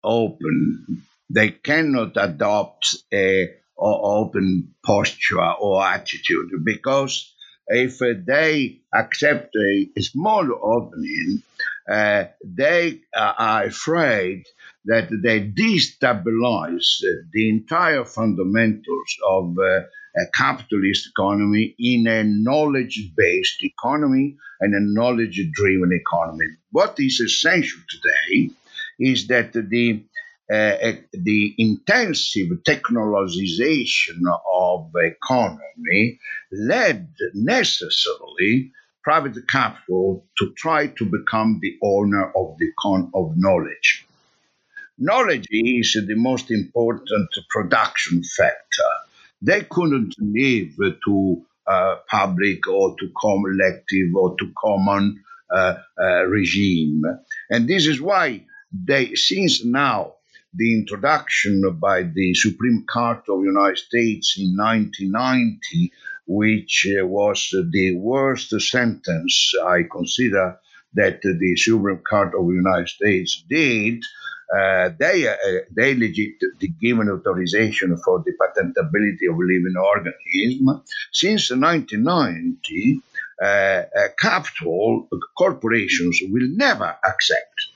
open. 0.04 1.02
They 1.30 1.50
cannot 1.50 2.16
adopt 2.16 2.96
a, 3.12 3.48
open 3.78 4.74
posture 4.84 5.52
or 5.60 5.86
attitude 5.86 6.50
because 6.64 7.32
if 7.68 7.98
they 8.00 8.80
accept 8.92 9.54
a, 9.54 10.00
small 10.00 10.46
opening, 10.62 11.42
uh, 11.90 12.24
they 12.44 13.00
are 13.14 13.64
afraid 13.64 14.44
that 14.84 15.08
they 15.22 15.40
destabilize 15.48 17.00
the 17.32 17.48
entire 17.48 18.04
fundamentals 18.04 19.16
of 19.26 19.56
uh, 19.58 19.80
a 20.16 20.26
capitalist 20.34 21.08
economy 21.08 21.74
in 21.78 22.06
a 22.06 22.24
knowledge 22.24 23.10
based 23.16 23.62
economy 23.62 24.36
and 24.60 24.74
a 24.74 24.80
knowledge 24.80 25.40
driven 25.52 25.92
economy. 25.92 26.46
What 26.72 26.98
is 26.98 27.20
essential 27.20 27.80
today 27.88 28.50
is 28.98 29.26
that 29.28 29.52
the 29.52 30.04
uh, 30.50 30.92
the 31.12 31.54
intensive 31.58 32.48
technologization 32.66 34.18
of 34.50 34.90
economy 34.96 36.18
led 36.50 37.12
necessarily 37.34 38.72
private 39.08 39.48
capital 39.48 40.22
to 40.36 40.52
try 40.54 40.86
to 40.86 41.04
become 41.06 41.58
the 41.62 41.78
owner 41.82 42.30
of 42.36 42.58
the 42.58 42.70
con- 42.78 43.10
of 43.14 43.32
knowledge. 43.36 44.06
Knowledge 44.98 45.46
is 45.50 45.96
the 46.06 46.14
most 46.14 46.50
important 46.50 47.30
production 47.48 48.22
factor. 48.22 48.92
They 49.40 49.62
couldn't 49.62 50.14
live 50.18 50.72
to 51.06 51.42
uh, 51.66 51.96
public 52.10 52.68
or 52.68 52.96
to 52.98 53.06
collective 53.18 54.14
or 54.14 54.36
to 54.36 54.52
common 54.64 55.24
uh, 55.50 55.76
uh, 55.98 56.24
regime. 56.26 57.02
And 57.48 57.66
this 57.66 57.86
is 57.86 58.02
why 58.02 58.44
they, 58.72 59.14
since 59.14 59.64
now 59.64 60.16
the 60.52 60.74
introduction 60.74 61.62
by 61.80 62.02
the 62.02 62.34
Supreme 62.34 62.84
Court 62.84 63.22
of 63.30 63.40
the 63.40 63.46
United 63.54 63.78
States 63.78 64.36
in 64.38 64.54
1990, 64.54 65.92
which 66.28 66.86
uh, 66.88 67.06
was 67.06 67.48
the 67.72 67.96
worst 67.98 68.50
sentence 68.60 69.52
I 69.64 69.84
consider 69.90 70.58
that 70.94 71.22
the 71.22 71.56
Supreme 71.56 71.98
Court 71.98 72.34
of 72.38 72.46
the 72.46 72.54
United 72.54 72.88
States 72.88 73.42
did, 73.48 74.04
uh, 74.54 74.90
they 74.98 75.28
uh, 75.28 75.36
they 75.76 75.94
legit 75.94 76.40
given 76.80 77.10
authorization 77.10 77.96
for 77.98 78.24
the 78.24 78.32
patentability 78.40 79.28
of 79.30 79.36
living 79.38 79.74
organism 79.76 80.82
since 81.12 81.50
1990. 81.50 83.02
Uh, 83.40 83.82
capital 84.18 85.06
corporations 85.36 86.20
will 86.30 86.48
never 86.56 86.96
accept 87.04 87.68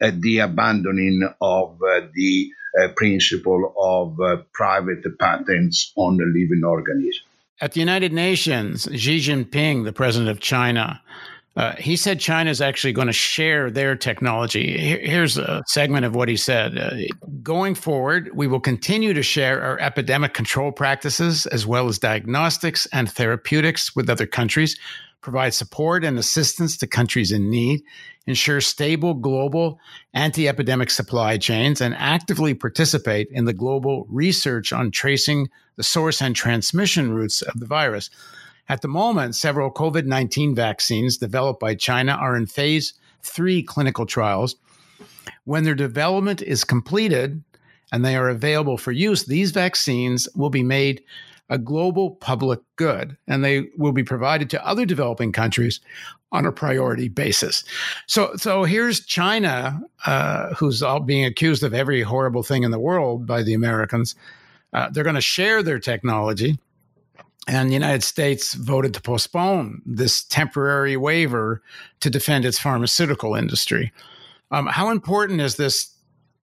uh, 0.00 0.10
the 0.18 0.38
abandoning 0.38 1.22
of 1.40 1.80
uh, 1.82 2.00
the 2.14 2.50
principle 2.96 3.74
of 3.76 4.46
private 4.52 5.04
patents 5.18 5.92
on 5.96 6.16
the 6.16 6.24
living 6.24 6.62
organism. 6.64 7.29
At 7.60 7.72
the 7.72 7.80
United 7.80 8.12
Nations, 8.12 8.88
Xi 8.94 9.18
Jinping, 9.18 9.84
the 9.84 9.92
president 9.92 10.30
of 10.30 10.40
China, 10.40 11.00
uh, 11.56 11.74
he 11.76 11.94
said 11.94 12.20
China 12.20 12.48
is 12.48 12.62
actually 12.62 12.92
going 12.92 13.08
to 13.08 13.12
share 13.12 13.70
their 13.70 13.96
technology. 13.96 14.78
here's 14.78 15.36
a 15.36 15.62
segment 15.66 16.06
of 16.06 16.14
what 16.14 16.28
he 16.28 16.36
said. 16.36 16.78
Uh, 16.78 16.92
going 17.42 17.74
forward, 17.74 18.30
we 18.34 18.46
will 18.46 18.60
continue 18.60 19.12
to 19.12 19.22
share 19.22 19.60
our 19.60 19.78
epidemic 19.80 20.32
control 20.32 20.72
practices 20.72 21.46
as 21.46 21.66
well 21.66 21.88
as 21.88 21.98
diagnostics 21.98 22.86
and 22.92 23.10
therapeutics 23.10 23.94
with 23.94 24.08
other 24.08 24.26
countries, 24.26 24.78
provide 25.20 25.54
support 25.54 26.04
and 26.04 26.18
assistance 26.18 26.76
to 26.78 26.86
countries 26.86 27.32
in 27.32 27.50
need, 27.50 27.82
ensure 28.26 28.60
stable 28.60 29.14
global 29.14 29.78
anti 30.14 30.48
epidemic 30.48 30.90
supply 30.90 31.36
chains, 31.36 31.80
and 31.80 31.94
actively 31.96 32.54
participate 32.54 33.28
in 33.30 33.44
the 33.44 33.52
global 33.52 34.06
research 34.08 34.72
on 34.72 34.90
tracing 34.90 35.48
the 35.76 35.82
source 35.82 36.20
and 36.20 36.34
transmission 36.34 37.12
routes 37.12 37.42
of 37.42 37.58
the 37.60 37.66
virus. 37.66 38.10
At 38.68 38.82
the 38.82 38.88
moment, 38.88 39.34
several 39.34 39.70
COVID 39.70 40.06
19 40.06 40.54
vaccines 40.54 41.16
developed 41.16 41.60
by 41.60 41.74
China 41.74 42.12
are 42.12 42.36
in 42.36 42.46
phase 42.46 42.94
three 43.22 43.62
clinical 43.62 44.06
trials. 44.06 44.56
When 45.44 45.64
their 45.64 45.74
development 45.74 46.42
is 46.42 46.64
completed 46.64 47.42
and 47.92 48.04
they 48.04 48.16
are 48.16 48.28
available 48.28 48.78
for 48.78 48.92
use, 48.92 49.24
these 49.24 49.50
vaccines 49.50 50.28
will 50.34 50.50
be 50.50 50.62
made 50.62 51.02
a 51.50 51.58
global 51.58 52.12
public 52.12 52.60
good 52.76 53.16
and 53.26 53.44
they 53.44 53.68
will 53.76 53.92
be 53.92 54.04
provided 54.04 54.48
to 54.48 54.66
other 54.66 54.86
developing 54.86 55.32
countries 55.32 55.80
on 56.32 56.46
a 56.46 56.52
priority 56.52 57.08
basis. 57.08 57.64
So, 58.06 58.36
so 58.36 58.62
here's 58.62 59.04
China, 59.04 59.82
uh, 60.06 60.54
who's 60.54 60.82
all 60.82 61.00
being 61.00 61.24
accused 61.24 61.62
of 61.62 61.74
every 61.74 62.02
horrible 62.02 62.44
thing 62.44 62.62
in 62.62 62.70
the 62.70 62.78
world 62.78 63.26
by 63.26 63.42
the 63.42 63.52
Americans. 63.52 64.14
Uh, 64.72 64.88
they're 64.90 65.04
going 65.04 65.16
to 65.16 65.20
share 65.20 65.62
their 65.62 65.80
technology 65.80 66.58
and 67.48 67.68
the 67.68 67.74
United 67.74 68.04
States 68.04 68.54
voted 68.54 68.94
to 68.94 69.02
postpone 69.02 69.82
this 69.84 70.22
temporary 70.22 70.96
waiver 70.96 71.62
to 72.00 72.10
defend 72.10 72.44
its 72.44 72.60
pharmaceutical 72.60 73.34
industry. 73.34 73.92
Um, 74.52 74.66
how 74.66 74.90
important 74.90 75.40
is 75.40 75.56
this 75.56 75.92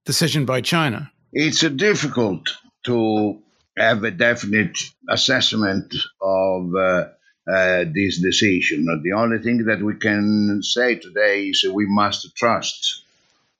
decision 0.04 0.44
by 0.44 0.60
China? 0.60 1.10
It's 1.32 1.60
difficult 1.60 2.48
to 2.84 3.40
have 3.78 4.02
a 4.02 4.10
definite 4.10 4.76
assessment 5.08 5.94
of 6.20 6.74
uh, 6.74 7.04
uh, 7.50 7.84
this 7.94 8.18
decision. 8.20 8.86
The 9.02 9.12
only 9.12 9.38
thing 9.38 9.64
that 9.66 9.80
we 9.80 9.94
can 9.94 10.60
say 10.62 10.96
today 10.96 11.48
is 11.48 11.64
we 11.72 11.86
must 11.86 12.34
trust 12.36 13.04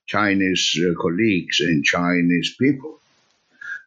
Chinese 0.05 0.77
uh, 0.79 0.93
colleagues 1.01 1.59
and 1.61 1.83
Chinese 1.83 2.55
people. 2.59 2.99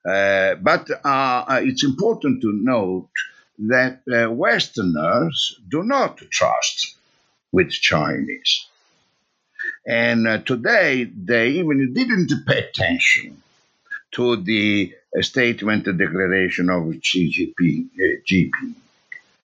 Uh, 0.04 0.56
but 0.56 0.88
uh, 1.04 1.60
it's 1.62 1.84
important 1.84 2.42
to 2.42 2.52
note 2.52 3.10
that 3.58 4.00
Westerners 4.06 5.60
do 5.68 5.84
not 5.84 6.18
trust 6.30 6.96
with 7.52 7.70
Chinese. 7.70 8.66
And 9.86 10.44
today, 10.46 11.04
they 11.04 11.50
even 11.50 11.92
didn't 11.92 12.32
pay 12.46 12.64
attention 12.64 13.42
to 14.12 14.36
the 14.36 14.92
statement, 15.20 15.84
the 15.84 15.92
declaration 15.92 16.70
of 16.70 16.84
Jinping, 16.84 17.88
uh, 17.96 18.68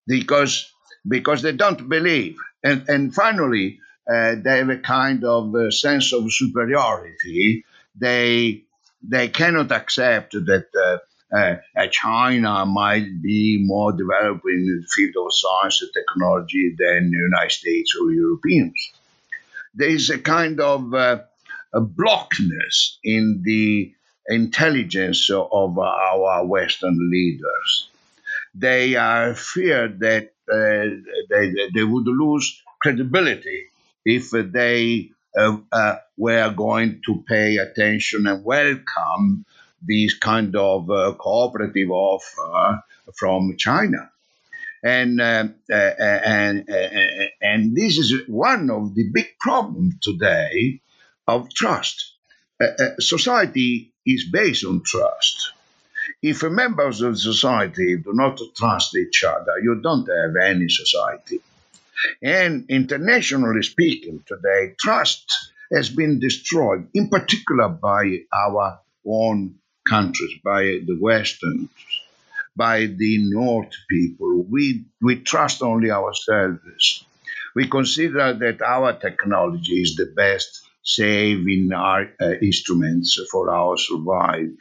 because, 0.06 0.72
because 1.06 1.42
they 1.42 1.52
don't 1.52 1.88
believe. 1.88 2.36
And, 2.62 2.88
and 2.88 3.14
finally, 3.14 3.80
uh, 4.10 4.36
they 4.42 4.58
have 4.58 4.70
a 4.70 4.78
kind 4.78 5.24
of 5.24 5.54
uh, 5.54 5.70
sense 5.70 6.12
of 6.12 6.32
superiority. 6.32 7.64
They, 7.94 8.64
they 9.02 9.28
cannot 9.28 9.72
accept 9.72 10.32
that 10.32 10.66
uh, 10.74 10.98
uh, 11.34 11.56
China 11.90 12.64
might 12.64 13.22
be 13.22 13.58
more 13.62 13.92
developed 13.92 14.44
in 14.46 14.64
the 14.66 14.86
field 14.88 15.14
of 15.26 15.32
science 15.32 15.82
and 15.82 15.90
technology 15.92 16.74
than 16.78 17.10
the 17.10 17.16
United 17.16 17.52
States 17.52 17.94
or 18.00 18.10
Europeans. 18.10 18.92
There 19.74 19.90
is 19.90 20.10
a 20.10 20.18
kind 20.18 20.60
of 20.60 20.94
uh, 20.94 21.20
a 21.72 21.80
blockness 21.80 22.98
in 23.04 23.42
the 23.44 23.92
intelligence 24.28 25.30
of 25.30 25.78
our 25.78 26.46
Western 26.46 27.10
leaders. 27.10 27.90
They 28.54 28.96
are 28.96 29.34
feared 29.34 30.00
that 30.00 30.32
uh, 30.50 30.86
they, 31.30 31.54
they 31.74 31.84
would 31.84 32.06
lose 32.06 32.62
credibility 32.80 33.66
if 34.04 34.30
they 34.30 35.10
uh, 35.36 35.58
uh, 35.70 35.96
were 36.16 36.50
going 36.50 37.02
to 37.06 37.22
pay 37.28 37.58
attention 37.58 38.26
and 38.26 38.44
welcome 38.44 39.44
these 39.84 40.14
kind 40.14 40.56
of 40.56 40.90
uh, 40.90 41.14
cooperative 41.18 41.90
offer 41.90 42.82
from 43.14 43.54
China. 43.56 44.10
And, 44.82 45.20
uh, 45.20 45.48
uh, 45.70 45.74
and, 45.74 46.68
and 47.40 47.76
this 47.76 47.98
is 47.98 48.26
one 48.28 48.70
of 48.70 48.94
the 48.94 49.10
big 49.12 49.38
problems 49.38 49.94
today 50.00 50.80
of 51.26 51.52
trust. 51.52 52.14
society 52.98 53.92
is 54.08 54.24
based 54.24 54.64
on 54.64 54.82
trust. 54.84 55.52
If 56.22 56.42
members 56.42 57.02
of 57.02 57.18
society 57.18 57.96
do 57.98 58.12
not 58.14 58.40
trust 58.56 58.96
each 58.96 59.22
other, 59.24 59.52
you 59.62 59.80
don't 59.82 60.08
have 60.08 60.34
any 60.42 60.68
society. 60.68 61.40
And 62.22 62.64
internationally 62.68 63.62
speaking, 63.62 64.24
today, 64.26 64.74
trust 64.78 65.30
has 65.72 65.90
been 65.90 66.18
destroyed, 66.18 66.88
in 66.94 67.08
particular 67.08 67.68
by 67.68 68.20
our 68.32 68.80
own 69.06 69.56
countries, 69.86 70.38
by 70.42 70.62
the 70.86 70.96
Westerns, 71.00 71.68
by 72.56 72.86
the 72.86 73.18
North 73.30 73.74
people. 73.90 74.44
We, 74.48 74.84
we 75.02 75.16
trust 75.16 75.62
only 75.62 75.90
ourselves. 75.90 77.04
We 77.54 77.68
consider 77.68 78.32
that 78.32 78.62
our 78.62 78.92
technology 78.94 79.82
is 79.82 79.96
the 79.96 80.06
best 80.06 80.67
saving 80.88 81.70
our 81.74 82.08
uh, 82.18 82.32
instruments 82.40 83.20
for 83.30 83.50
our 83.50 83.76
survival. 83.76 84.56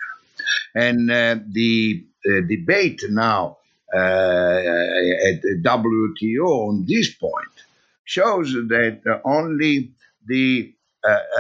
And 0.76 1.10
uh, 1.10 1.38
the 1.50 2.06
uh, 2.26 2.42
debate 2.42 3.02
now 3.10 3.58
uh, 3.94 3.98
at 3.98 5.42
the 5.42 5.62
WTO 5.64 6.70
on 6.70 6.86
this 6.86 7.14
point 7.14 7.56
shows 8.04 8.52
that 8.52 9.22
only 9.24 9.92
the 10.26 10.74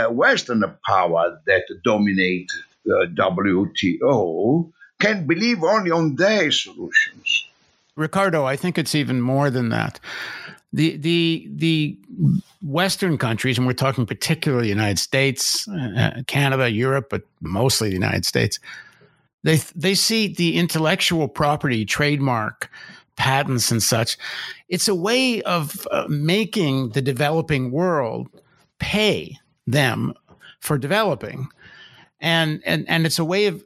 Western 0.09 0.63
power 0.87 1.41
that 1.45 1.63
dominate 1.83 2.49
the 2.85 3.11
WTO 3.13 4.71
can 5.01 5.27
believe 5.27 5.61
only 5.63 5.91
on 5.91 6.15
their 6.15 6.49
solutions. 6.51 7.47
Riccardo, 7.97 8.45
I 8.45 8.55
think 8.55 8.77
it's 8.77 8.95
even 8.95 9.19
more 9.19 9.49
than 9.49 9.69
that. 9.69 9.99
The 10.73 10.97
the 10.97 11.47
the 11.51 11.97
Western 12.61 13.17
countries, 13.17 13.57
and 13.57 13.65
we're 13.65 13.73
talking 13.73 14.05
particularly 14.05 14.69
United 14.69 14.99
States, 14.99 15.67
uh, 15.69 16.21
Canada, 16.27 16.69
Europe, 16.69 17.07
but 17.09 17.23
mostly 17.41 17.89
the 17.89 17.95
United 17.95 18.25
States, 18.25 18.59
they 19.43 19.57
they 19.75 19.95
see 19.95 20.27
the 20.27 20.57
intellectual 20.57 21.29
property, 21.29 21.85
trademark, 21.85 22.69
patents, 23.15 23.71
and 23.71 23.81
such. 23.81 24.17
It's 24.67 24.89
a 24.89 24.95
way 24.95 25.41
of 25.43 25.87
uh, 25.91 26.05
making 26.09 26.89
the 26.89 27.01
developing 27.01 27.71
world 27.71 28.27
pay 28.79 29.37
them 29.65 30.13
for 30.59 30.77
developing 30.77 31.47
and 32.19 32.61
and 32.65 32.87
and 32.89 33.05
it's 33.05 33.19
a 33.19 33.25
way 33.25 33.45
of 33.45 33.63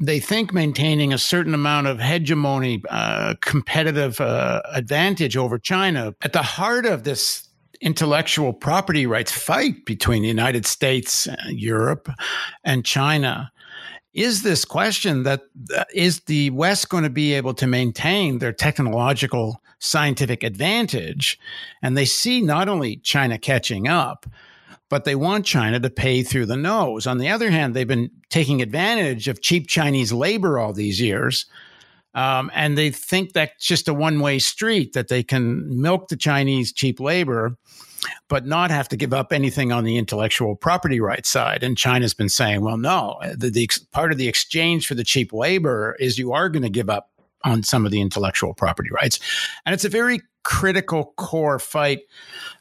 they 0.00 0.20
think 0.20 0.52
maintaining 0.52 1.12
a 1.12 1.18
certain 1.18 1.54
amount 1.54 1.86
of 1.86 2.00
hegemony, 2.00 2.82
uh, 2.88 3.34
competitive 3.40 4.20
uh, 4.20 4.62
advantage 4.72 5.36
over 5.36 5.58
China. 5.58 6.14
At 6.22 6.32
the 6.32 6.42
heart 6.42 6.86
of 6.86 7.04
this 7.04 7.48
intellectual 7.80 8.52
property 8.52 9.06
rights 9.06 9.32
fight 9.32 9.84
between 9.84 10.22
the 10.22 10.28
United 10.28 10.66
States, 10.66 11.28
uh, 11.28 11.36
Europe, 11.48 12.08
and 12.64 12.84
China 12.84 13.52
is 14.14 14.42
this 14.42 14.64
question 14.64 15.22
that 15.22 15.42
uh, 15.76 15.84
is 15.94 16.20
the 16.20 16.50
West 16.50 16.88
going 16.88 17.04
to 17.04 17.10
be 17.10 17.34
able 17.34 17.54
to 17.54 17.66
maintain 17.66 18.38
their 18.38 18.52
technological 18.52 19.62
scientific 19.78 20.42
advantage? 20.42 21.38
And 21.82 21.96
they 21.96 22.04
see 22.04 22.40
not 22.40 22.68
only 22.68 22.96
China 22.96 23.38
catching 23.38 23.86
up, 23.86 24.26
but 24.88 25.04
they 25.04 25.14
want 25.14 25.44
China 25.44 25.78
to 25.80 25.90
pay 25.90 26.22
through 26.22 26.46
the 26.46 26.56
nose. 26.56 27.06
On 27.06 27.18
the 27.18 27.28
other 27.28 27.50
hand, 27.50 27.74
they've 27.74 27.86
been 27.86 28.10
taking 28.30 28.62
advantage 28.62 29.28
of 29.28 29.42
cheap 29.42 29.68
Chinese 29.68 30.12
labor 30.12 30.58
all 30.58 30.72
these 30.72 31.00
years. 31.00 31.46
Um, 32.14 32.50
and 32.54 32.76
they 32.76 32.90
think 32.90 33.32
that's 33.32 33.64
just 33.64 33.86
a 33.86 33.94
one 33.94 34.20
way 34.20 34.38
street 34.38 34.94
that 34.94 35.08
they 35.08 35.22
can 35.22 35.80
milk 35.80 36.08
the 36.08 36.16
Chinese 36.16 36.72
cheap 36.72 37.00
labor, 37.00 37.56
but 38.28 38.46
not 38.46 38.70
have 38.70 38.88
to 38.88 38.96
give 38.96 39.12
up 39.12 39.32
anything 39.32 39.72
on 39.72 39.84
the 39.84 39.98
intellectual 39.98 40.56
property 40.56 41.00
rights 41.00 41.28
side. 41.28 41.62
And 41.62 41.76
China's 41.76 42.14
been 42.14 42.30
saying, 42.30 42.62
well, 42.62 42.78
no, 42.78 43.18
the, 43.36 43.50
the 43.50 43.70
part 43.92 44.10
of 44.10 44.18
the 44.18 44.26
exchange 44.26 44.86
for 44.86 44.94
the 44.94 45.04
cheap 45.04 45.32
labor 45.32 45.96
is 46.00 46.18
you 46.18 46.32
are 46.32 46.48
going 46.48 46.62
to 46.62 46.70
give 46.70 46.88
up 46.88 47.10
on 47.44 47.62
some 47.62 47.84
of 47.84 47.92
the 47.92 48.00
intellectual 48.00 48.54
property 48.54 48.90
rights. 48.90 49.18
And 49.64 49.74
it's 49.74 49.84
a 49.84 49.88
very 49.88 50.20
critical 50.44 51.12
core 51.16 51.58
fight, 51.58 52.00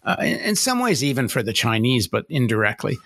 uh, 0.04 0.18
in, 0.22 0.56
some 0.56 0.80
ways, 0.80 1.04
even 1.04 1.28
for 1.28 1.42
the 1.42 1.54
Chinese, 1.54 2.08
but 2.08 2.26
indirectly. 2.30 2.98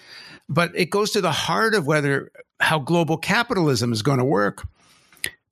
But 0.49 0.71
it 0.75 0.89
goes 0.89 1.11
to 1.11 1.21
the 1.21 1.31
heart 1.31 1.75
of 1.75 1.85
whether 1.85 2.31
how 2.59 2.79
global 2.79 3.17
capitalism 3.17 3.93
is 3.93 4.01
going 4.01 4.19
to 4.19 4.25
work. 4.25 4.67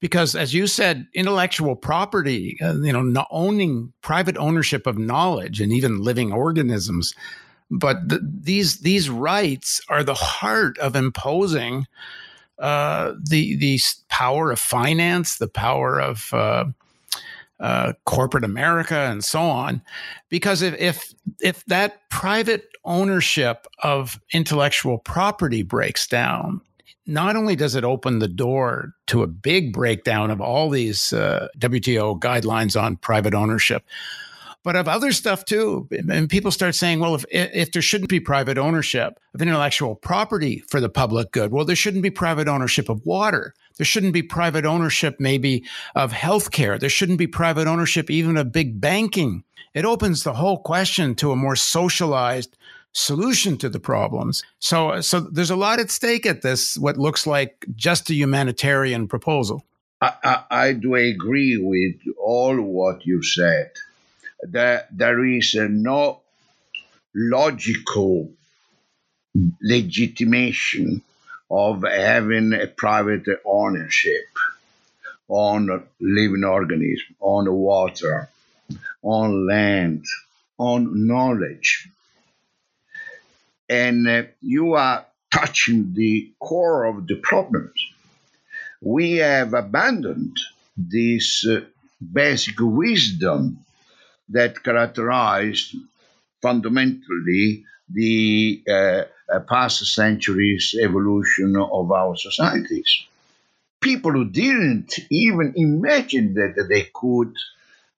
Because, 0.02 0.34
as 0.34 0.54
you 0.54 0.66
said, 0.66 1.08
intellectual 1.14 1.76
property, 1.76 2.58
uh, 2.62 2.76
you 2.76 2.94
know, 2.94 3.26
owning 3.32 3.92
private 4.02 4.38
ownership 4.38 4.88
of 4.88 4.98
knowledge 4.98 5.60
and 5.60 5.74
even 5.74 6.02
living 6.02 6.32
organisms, 6.32 7.14
but 7.70 8.10
th- 8.10 8.22
these 8.24 8.80
these 8.80 9.10
rights 9.10 9.82
are 9.90 10.04
the 10.04 10.14
heart 10.14 10.78
of 10.78 10.96
imposing 10.96 11.86
uh, 12.60 13.14
the 13.30 13.56
the 13.56 13.80
power 14.10 14.52
of 14.52 14.60
finance, 14.60 15.38
the 15.38 15.48
power 15.48 16.00
of 16.00 16.34
uh, 16.34 16.66
uh, 17.60 17.94
corporate 18.06 18.44
America, 18.44 18.96
and 18.96 19.24
so 19.24 19.42
on. 19.42 19.82
Because 20.30 20.62
if 20.62 20.76
if 20.80 21.14
if 21.42 21.66
that 21.66 22.10
private 22.10 22.70
ownership 22.86 23.68
of 23.84 24.20
intellectual 24.34 24.98
property 24.98 25.64
breaks 25.64 26.08
down, 26.08 26.62
not 27.06 27.36
only 27.36 27.56
does 27.56 27.76
it 27.76 27.84
open 27.84 28.20
the 28.20 28.28
door 28.28 28.94
to 29.08 29.24
a 29.24 29.28
big 29.28 29.74
breakdown 29.74 30.30
of 30.30 30.40
all 30.40 30.70
these 30.70 31.12
uh, 31.12 31.48
WTO 31.58 32.20
guidelines 32.20 32.82
on 32.82 32.98
private 32.98 33.34
ownership, 33.34 33.84
but 34.64 34.76
of 34.76 34.88
other 34.88 35.12
stuff 35.12 35.46
too. 35.46 35.88
And 36.10 36.30
people 36.30 36.52
start 36.52 36.76
saying, 36.76 37.00
well, 37.00 37.16
if, 37.16 37.26
if 37.30 37.72
there 37.72 37.82
shouldn't 37.82 38.10
be 38.10 38.20
private 38.20 38.58
ownership 38.58 39.20
of 39.34 39.42
intellectual 39.42 39.96
property 39.96 40.60
for 40.68 40.80
the 40.82 40.90
public 40.90 41.32
good, 41.32 41.52
well, 41.52 41.66
there 41.66 41.76
shouldn't 41.76 42.04
be 42.04 42.10
private 42.10 42.48
ownership 42.48 42.90
of 42.90 43.06
water. 43.06 43.54
There 43.78 43.86
shouldn't 43.86 44.14
be 44.14 44.24
private 44.24 44.66
ownership, 44.66 45.18
maybe, 45.20 45.64
of 45.96 46.12
healthcare. 46.12 46.80
There 46.80 46.90
shouldn't 46.90 47.18
be 47.18 47.28
private 47.28 47.68
ownership 47.68 48.10
even 48.10 48.36
of 48.38 48.52
big 48.52 48.82
banking. 48.82 49.44
It 49.74 49.86
opens 49.86 50.24
the 50.24 50.34
whole 50.34 50.58
question 50.58 51.16
to 51.16 51.32
a 51.32 51.36
more 51.36 51.56
socialized 51.56 52.58
solution 52.92 53.58
to 53.58 53.70
the 53.70 53.80
problems. 53.80 54.44
So, 54.60 55.00
so 55.00 55.20
there's 55.20 55.52
a 55.52 55.56
lot 55.56 55.80
at 55.80 55.92
stake 55.92 56.26
at 56.26 56.42
this, 56.42 56.78
what 56.78 56.98
looks 56.98 57.26
like 57.28 57.66
just 57.76 58.10
a 58.10 58.16
humanitarian 58.16 59.08
proposal. 59.08 59.64
I, 60.02 60.14
I, 60.24 60.44
I 60.52 60.74
do 60.74 60.96
agree 60.96 61.58
with 61.58 62.16
all 62.18 62.60
what 62.62 63.06
you 63.06 63.22
said 63.22 63.72
that 64.44 64.88
there 64.96 65.24
is 65.26 65.56
no 65.56 66.22
logical 67.14 68.30
legitimation 69.62 71.02
of 71.52 71.84
having 71.84 72.54
a 72.54 72.68
private 72.68 73.26
ownership 73.46 74.26
on 75.28 75.84
living 76.00 76.44
organism, 76.44 77.16
on 77.20 77.52
water, 77.52 78.30
on 79.04 79.48
land, 79.48 80.06
on 80.58 81.08
knowledge. 81.08 81.90
And 83.68 84.08
uh, 84.08 84.24
you 84.42 84.74
are 84.74 85.06
touching 85.32 85.94
the 85.94 86.32
core 86.40 86.86
of 86.86 87.06
the 87.06 87.16
problems. 87.16 87.80
We 88.82 89.18
have 89.18 89.54
abandoned 89.54 90.36
this 90.76 91.46
uh, 91.48 91.62
basic 92.02 92.56
wisdom 92.60 93.66
that 94.30 94.64
characterized 94.64 95.76
fundamentally 96.42 97.66
the 97.92 98.64
uh, 98.70 99.04
uh, 99.34 99.40
past 99.48 99.86
centuries 99.94 100.76
evolution 100.80 101.56
of 101.56 101.92
our 101.92 102.16
societies. 102.16 103.06
People 103.82 104.12
who 104.12 104.30
didn't 104.30 104.94
even 105.10 105.54
imagine 105.56 106.34
that 106.36 106.68
they 106.70 106.90
could 106.94 107.34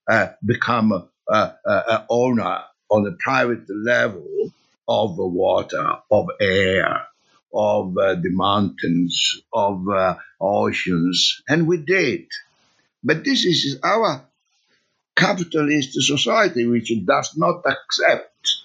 uh, 0.09 0.27
become 0.45 0.91
a, 0.91 1.07
a, 1.33 1.53
a, 1.65 2.05
owner 2.09 2.61
on 2.89 3.07
a 3.07 3.11
private 3.13 3.65
level 3.69 4.51
of 4.87 5.15
the 5.15 5.25
water, 5.25 5.95
of 6.09 6.27
air, 6.39 7.07
of 7.53 7.97
uh, 7.97 8.15
the 8.15 8.29
mountains, 8.29 9.41
of 9.53 9.87
uh, 9.89 10.15
oceans, 10.39 11.41
and 11.47 11.67
we 11.67 11.77
did. 11.77 12.27
But 13.03 13.23
this 13.23 13.45
is 13.45 13.79
our 13.83 14.27
capitalist 15.21 15.93
society 16.01 16.65
which 16.65 16.91
does 17.05 17.37
not 17.37 17.61
accept 17.65 18.57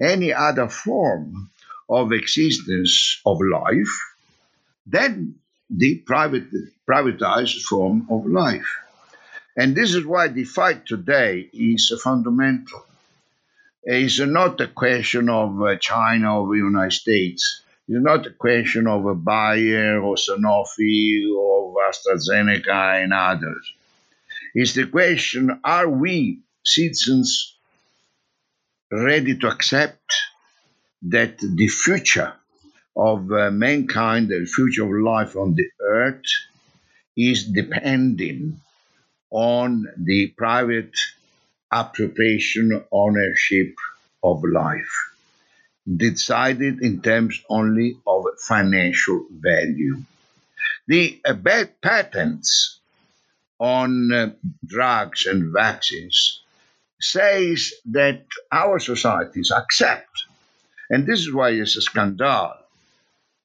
any 0.00 0.32
other 0.32 0.68
form 0.68 1.48
of 1.88 2.12
existence 2.12 3.20
of 3.24 3.38
life 3.40 3.94
than 4.84 5.36
the 5.70 5.98
private, 5.98 6.50
privatized 6.88 7.62
form 7.62 8.08
of 8.10 8.26
life. 8.26 8.70
And 9.56 9.76
this 9.76 9.94
is 9.94 10.04
why 10.04 10.26
the 10.28 10.44
fight 10.44 10.86
today 10.86 11.48
is 11.52 11.92
fundamental. 12.02 12.84
It's 13.84 14.18
not 14.18 14.60
a 14.60 14.66
question 14.66 15.28
of 15.28 15.62
uh, 15.62 15.76
China 15.76 16.40
or 16.40 16.48
the 16.48 16.58
United 16.58 16.92
States. 16.92 17.62
It's 17.86 18.02
not 18.02 18.26
a 18.26 18.30
question 18.30 18.88
of 18.88 19.06
a 19.06 19.14
Bayer 19.14 20.00
or 20.02 20.16
Sanofi 20.16 21.32
or 21.36 21.74
AstraZeneca 21.88 23.04
and 23.04 23.12
others 23.12 23.74
is 24.54 24.74
the 24.74 24.86
question 24.86 25.60
are 25.64 25.88
we 25.88 26.40
citizens 26.64 27.56
ready 28.90 29.38
to 29.38 29.48
accept 29.48 30.12
that 31.02 31.38
the 31.38 31.68
future 31.68 32.34
of 32.94 33.32
uh, 33.32 33.50
mankind, 33.50 34.28
the 34.28 34.44
future 34.44 34.84
of 34.84 35.02
life 35.02 35.34
on 35.36 35.54
the 35.54 35.66
earth, 35.80 36.22
is 37.16 37.44
depending 37.44 38.60
on 39.30 39.86
the 39.96 40.28
private 40.36 40.92
appropriation 41.72 42.84
ownership 42.92 43.74
of 44.22 44.42
life, 44.44 44.92
decided 45.96 46.82
in 46.82 47.00
terms 47.00 47.42
only 47.48 47.96
of 48.06 48.26
financial 48.46 49.26
value. 49.30 50.02
The 50.86 51.18
uh, 51.24 51.32
bad 51.32 51.80
patents 51.80 52.80
on 53.62 54.12
uh, 54.12 54.30
drugs 54.66 55.26
and 55.26 55.52
vaccines 55.54 56.42
says 57.00 57.72
that 57.86 58.24
our 58.52 58.80
societies 58.80 59.52
accept 59.52 60.24
And 60.90 61.06
this 61.06 61.20
is 61.20 61.32
why 61.32 61.50
it's 61.50 61.76
a 61.78 61.80
scandal. 61.80 62.52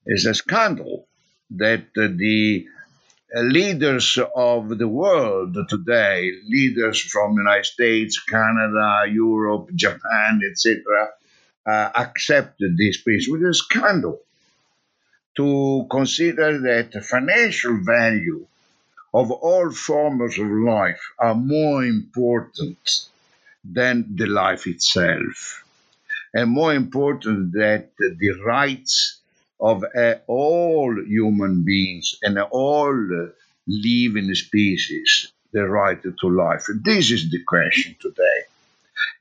It's 0.05 0.25
a 0.25 0.33
scandal 0.33 1.07
that 1.51 1.85
uh, 1.97 2.09
the 2.13 2.67
uh, 3.35 3.41
leaders 3.41 4.19
of 4.35 4.77
the 4.77 4.87
world 4.87 5.57
today, 5.69 6.33
leaders 6.49 6.99
from 6.99 7.35
the 7.35 7.41
United 7.43 7.65
States, 7.65 8.19
Canada, 8.19 9.05
Europe, 9.09 9.69
Japan, 9.75 10.41
etc., 10.49 10.83
uh, 11.65 11.89
accepted 11.95 12.77
this 12.77 12.97
principle. 13.01 13.47
It's 13.47 13.61
a 13.61 13.63
scandal 13.63 14.19
to 15.37 15.87
consider 15.89 16.59
that 16.59 17.01
financial 17.05 17.79
value 17.81 18.45
of 19.19 19.31
all 19.31 19.67
forms 19.71 20.37
of 20.37 20.47
life 20.75 21.03
are 21.17 21.35
more 21.35 21.83
important 21.83 22.83
than 23.77 23.95
the 24.19 24.27
life 24.27 24.63
itself, 24.73 25.63
and 26.33 26.49
more 26.49 26.73
important 26.73 27.53
that 27.53 27.83
the 27.97 28.33
rights 28.45 28.93
of 29.59 29.83
uh, 29.83 30.15
all 30.27 30.89
human 31.17 31.63
beings 31.63 32.07
and 32.21 32.37
all 32.37 32.95
living 33.67 34.33
species 34.35 35.31
the 35.51 35.65
right 35.67 36.01
to 36.03 36.27
life. 36.29 36.65
This 36.89 37.11
is 37.11 37.31
the 37.31 37.41
question 37.43 37.95
today. 37.99 38.39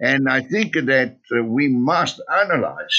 And 0.01 0.29
I 0.29 0.41
think 0.53 0.75
that 0.75 1.17
uh, 1.33 1.43
we 1.43 1.69
must 1.69 2.21
analyze 2.45 2.99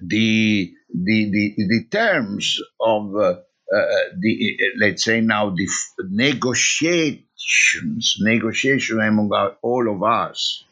the, 0.00 0.72
the, 0.92 1.18
the, 1.30 1.54
the 1.56 1.84
terms 1.90 2.60
of 2.80 3.16
uh, 3.16 3.36
Uh, 3.72 3.76
uh, 3.76 3.84
the, 4.18 4.58
uh, 4.60 4.64
let's 4.78 5.04
say 5.04 5.20
now, 5.20 5.50
the 5.50 5.68
negotiations, 6.10 8.16
negotiation 8.20 9.00
among 9.00 9.30
all 9.62 9.88
of 9.88 10.02
us 10.02 10.64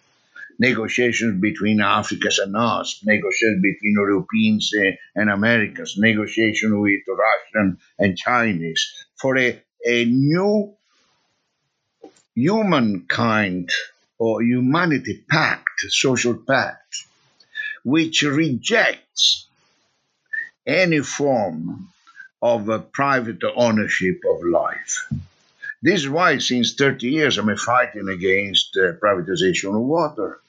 negotiations 0.58 1.40
between 1.40 1.80
Africans 1.80 2.38
and 2.38 2.56
us, 2.56 3.00
negotiations 3.04 3.62
between 3.62 3.94
Europeans 3.94 4.70
and 5.16 5.30
Americans, 5.30 5.96
negotiations 5.98 6.74
with 6.74 7.00
Russian 7.08 7.78
and 7.98 8.16
Chinese 8.16 9.04
for 9.16 9.36
a, 9.38 9.60
a 9.84 10.04
new 10.04 10.74
humankind 12.34 13.70
or 14.18 14.42
humanity 14.42 15.24
pact, 15.28 15.80
social 15.88 16.34
pact, 16.34 17.04
which 17.84 18.22
rejects 18.22 19.48
any 20.64 21.00
form 21.00 21.88
of 22.42 22.68
a 22.68 22.80
private 22.80 23.40
ownership 23.56 24.20
of 24.28 24.44
life. 24.44 25.06
This 25.80 26.00
is 26.00 26.08
why, 26.08 26.38
since 26.38 26.74
30 26.74 27.08
years, 27.08 27.38
I'm 27.38 27.56
fighting 27.56 28.08
against 28.08 28.76
uh, 28.76 28.92
privatization 28.94 29.74
of 29.74 29.82
water. 29.82 30.40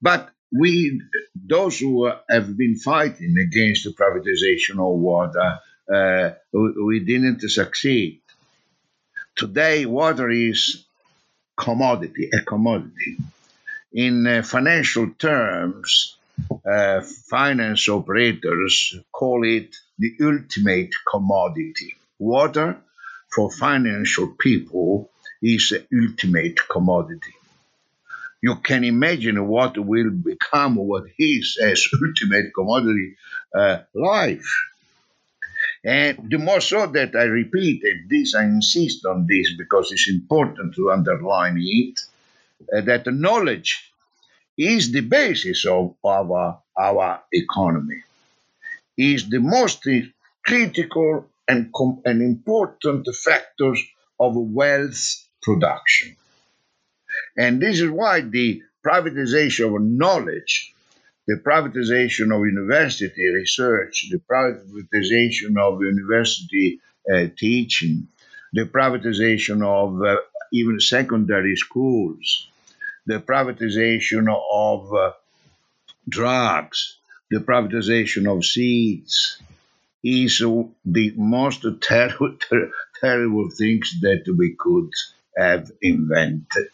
But 0.00 0.30
we, 0.52 1.00
those 1.34 1.78
who 1.78 2.10
have 2.28 2.56
been 2.56 2.76
fighting 2.76 3.36
against 3.38 3.84
the 3.84 3.90
privatization 3.90 4.74
of 4.74 4.98
water, 4.98 5.58
uh, 5.92 6.30
we 6.52 7.00
didn't 7.00 7.40
succeed. 7.50 8.20
Today, 9.36 9.84
water 9.84 10.30
is 10.30 10.84
commodity, 11.56 12.30
a 12.32 12.42
commodity. 12.42 13.16
In 13.92 14.26
uh, 14.26 14.42
financial 14.42 15.10
terms, 15.18 16.16
uh, 16.70 17.00
finance 17.00 17.88
operators 17.88 18.94
call 19.12 19.44
it 19.44 19.76
the 19.98 20.16
ultimate 20.22 20.90
commodity. 21.10 21.94
Water 22.18 22.78
for 23.34 23.50
financial 23.50 24.28
people 24.38 25.10
is 25.42 25.70
the 25.70 25.86
ultimate 26.02 26.58
commodity. 26.68 27.34
You 28.42 28.56
can 28.56 28.84
imagine 28.84 29.46
what 29.46 29.78
will 29.78 30.10
become 30.10 30.76
what 30.76 31.04
is 31.18 31.58
as 31.62 31.86
ultimate 32.06 32.52
commodity 32.54 33.16
uh, 33.54 33.78
life. 33.94 34.46
And 35.84 36.30
the 36.30 36.38
more 36.38 36.60
so 36.60 36.86
that 36.86 37.14
I 37.14 37.24
repeat 37.24 37.82
this, 38.08 38.34
I 38.34 38.44
insist 38.44 39.04
on 39.06 39.26
this 39.26 39.52
because 39.56 39.92
it's 39.92 40.08
important 40.08 40.74
to 40.76 40.90
underline 40.90 41.58
it, 41.58 42.00
uh, 42.74 42.80
that 42.82 43.06
knowledge 43.06 43.92
is 44.56 44.92
the 44.92 45.00
basis 45.00 45.66
of 45.66 45.94
our, 46.04 46.60
our 46.78 47.22
economy, 47.32 48.02
is 48.96 49.28
the 49.28 49.40
most 49.40 49.86
critical 50.44 51.26
and, 51.48 51.72
com- 51.72 52.02
and 52.04 52.22
important 52.22 53.08
factors 53.14 53.82
of 54.18 54.34
wealth 54.36 55.26
production. 55.42 56.16
And 57.36 57.60
this 57.60 57.80
is 57.80 57.90
why 57.90 58.20
the 58.20 58.62
privatization 58.84 59.74
of 59.74 59.82
knowledge, 59.82 60.72
the 61.26 61.40
privatization 61.44 62.34
of 62.34 62.46
university 62.46 63.26
research, 63.32 64.08
the 64.10 64.20
privatization 64.30 65.58
of 65.58 65.80
university 65.80 66.80
uh, 67.12 67.26
teaching, 67.36 68.08
the 68.52 68.64
privatization 68.66 69.62
of 69.64 70.00
uh, 70.02 70.20
even 70.52 70.78
secondary 70.78 71.56
schools, 71.56 72.48
the 73.06 73.20
privatization 73.20 74.28
of 74.52 74.94
uh, 74.94 75.12
drugs, 76.08 76.98
the 77.34 77.40
privatization 77.40 78.30
of 78.30 78.44
seeds, 78.44 79.40
is 80.02 80.38
the 80.38 81.12
most 81.16 81.66
terrible, 81.80 82.36
terrible 83.00 83.50
things 83.50 83.94
that 84.02 84.24
we 84.38 84.54
could 84.58 84.90
have 85.36 85.70
invented. 85.82 86.68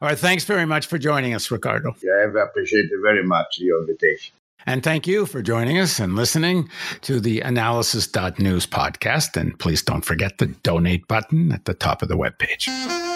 All 0.00 0.08
right. 0.08 0.18
Thanks 0.18 0.44
very 0.44 0.64
much 0.64 0.86
for 0.86 0.98
joining 0.98 1.34
us, 1.34 1.50
Riccardo. 1.50 1.94
Yeah, 2.02 2.26
I 2.26 2.42
appreciate 2.42 2.86
very 3.02 3.22
much 3.22 3.58
your 3.58 3.80
invitation. 3.80 4.34
And 4.66 4.82
thank 4.82 5.06
you 5.06 5.26
for 5.26 5.42
joining 5.42 5.78
us 5.78 6.00
and 6.00 6.16
listening 6.16 6.68
to 7.02 7.20
the 7.20 7.40
analysis.news 7.40 8.66
podcast. 8.66 9.40
And 9.40 9.58
please 9.58 9.82
don't 9.82 10.04
forget 10.04 10.38
the 10.38 10.46
donate 10.46 11.06
button 11.08 11.52
at 11.52 11.64
the 11.64 11.74
top 11.74 12.02
of 12.02 12.08
the 12.08 12.16
webpage. 12.16 13.09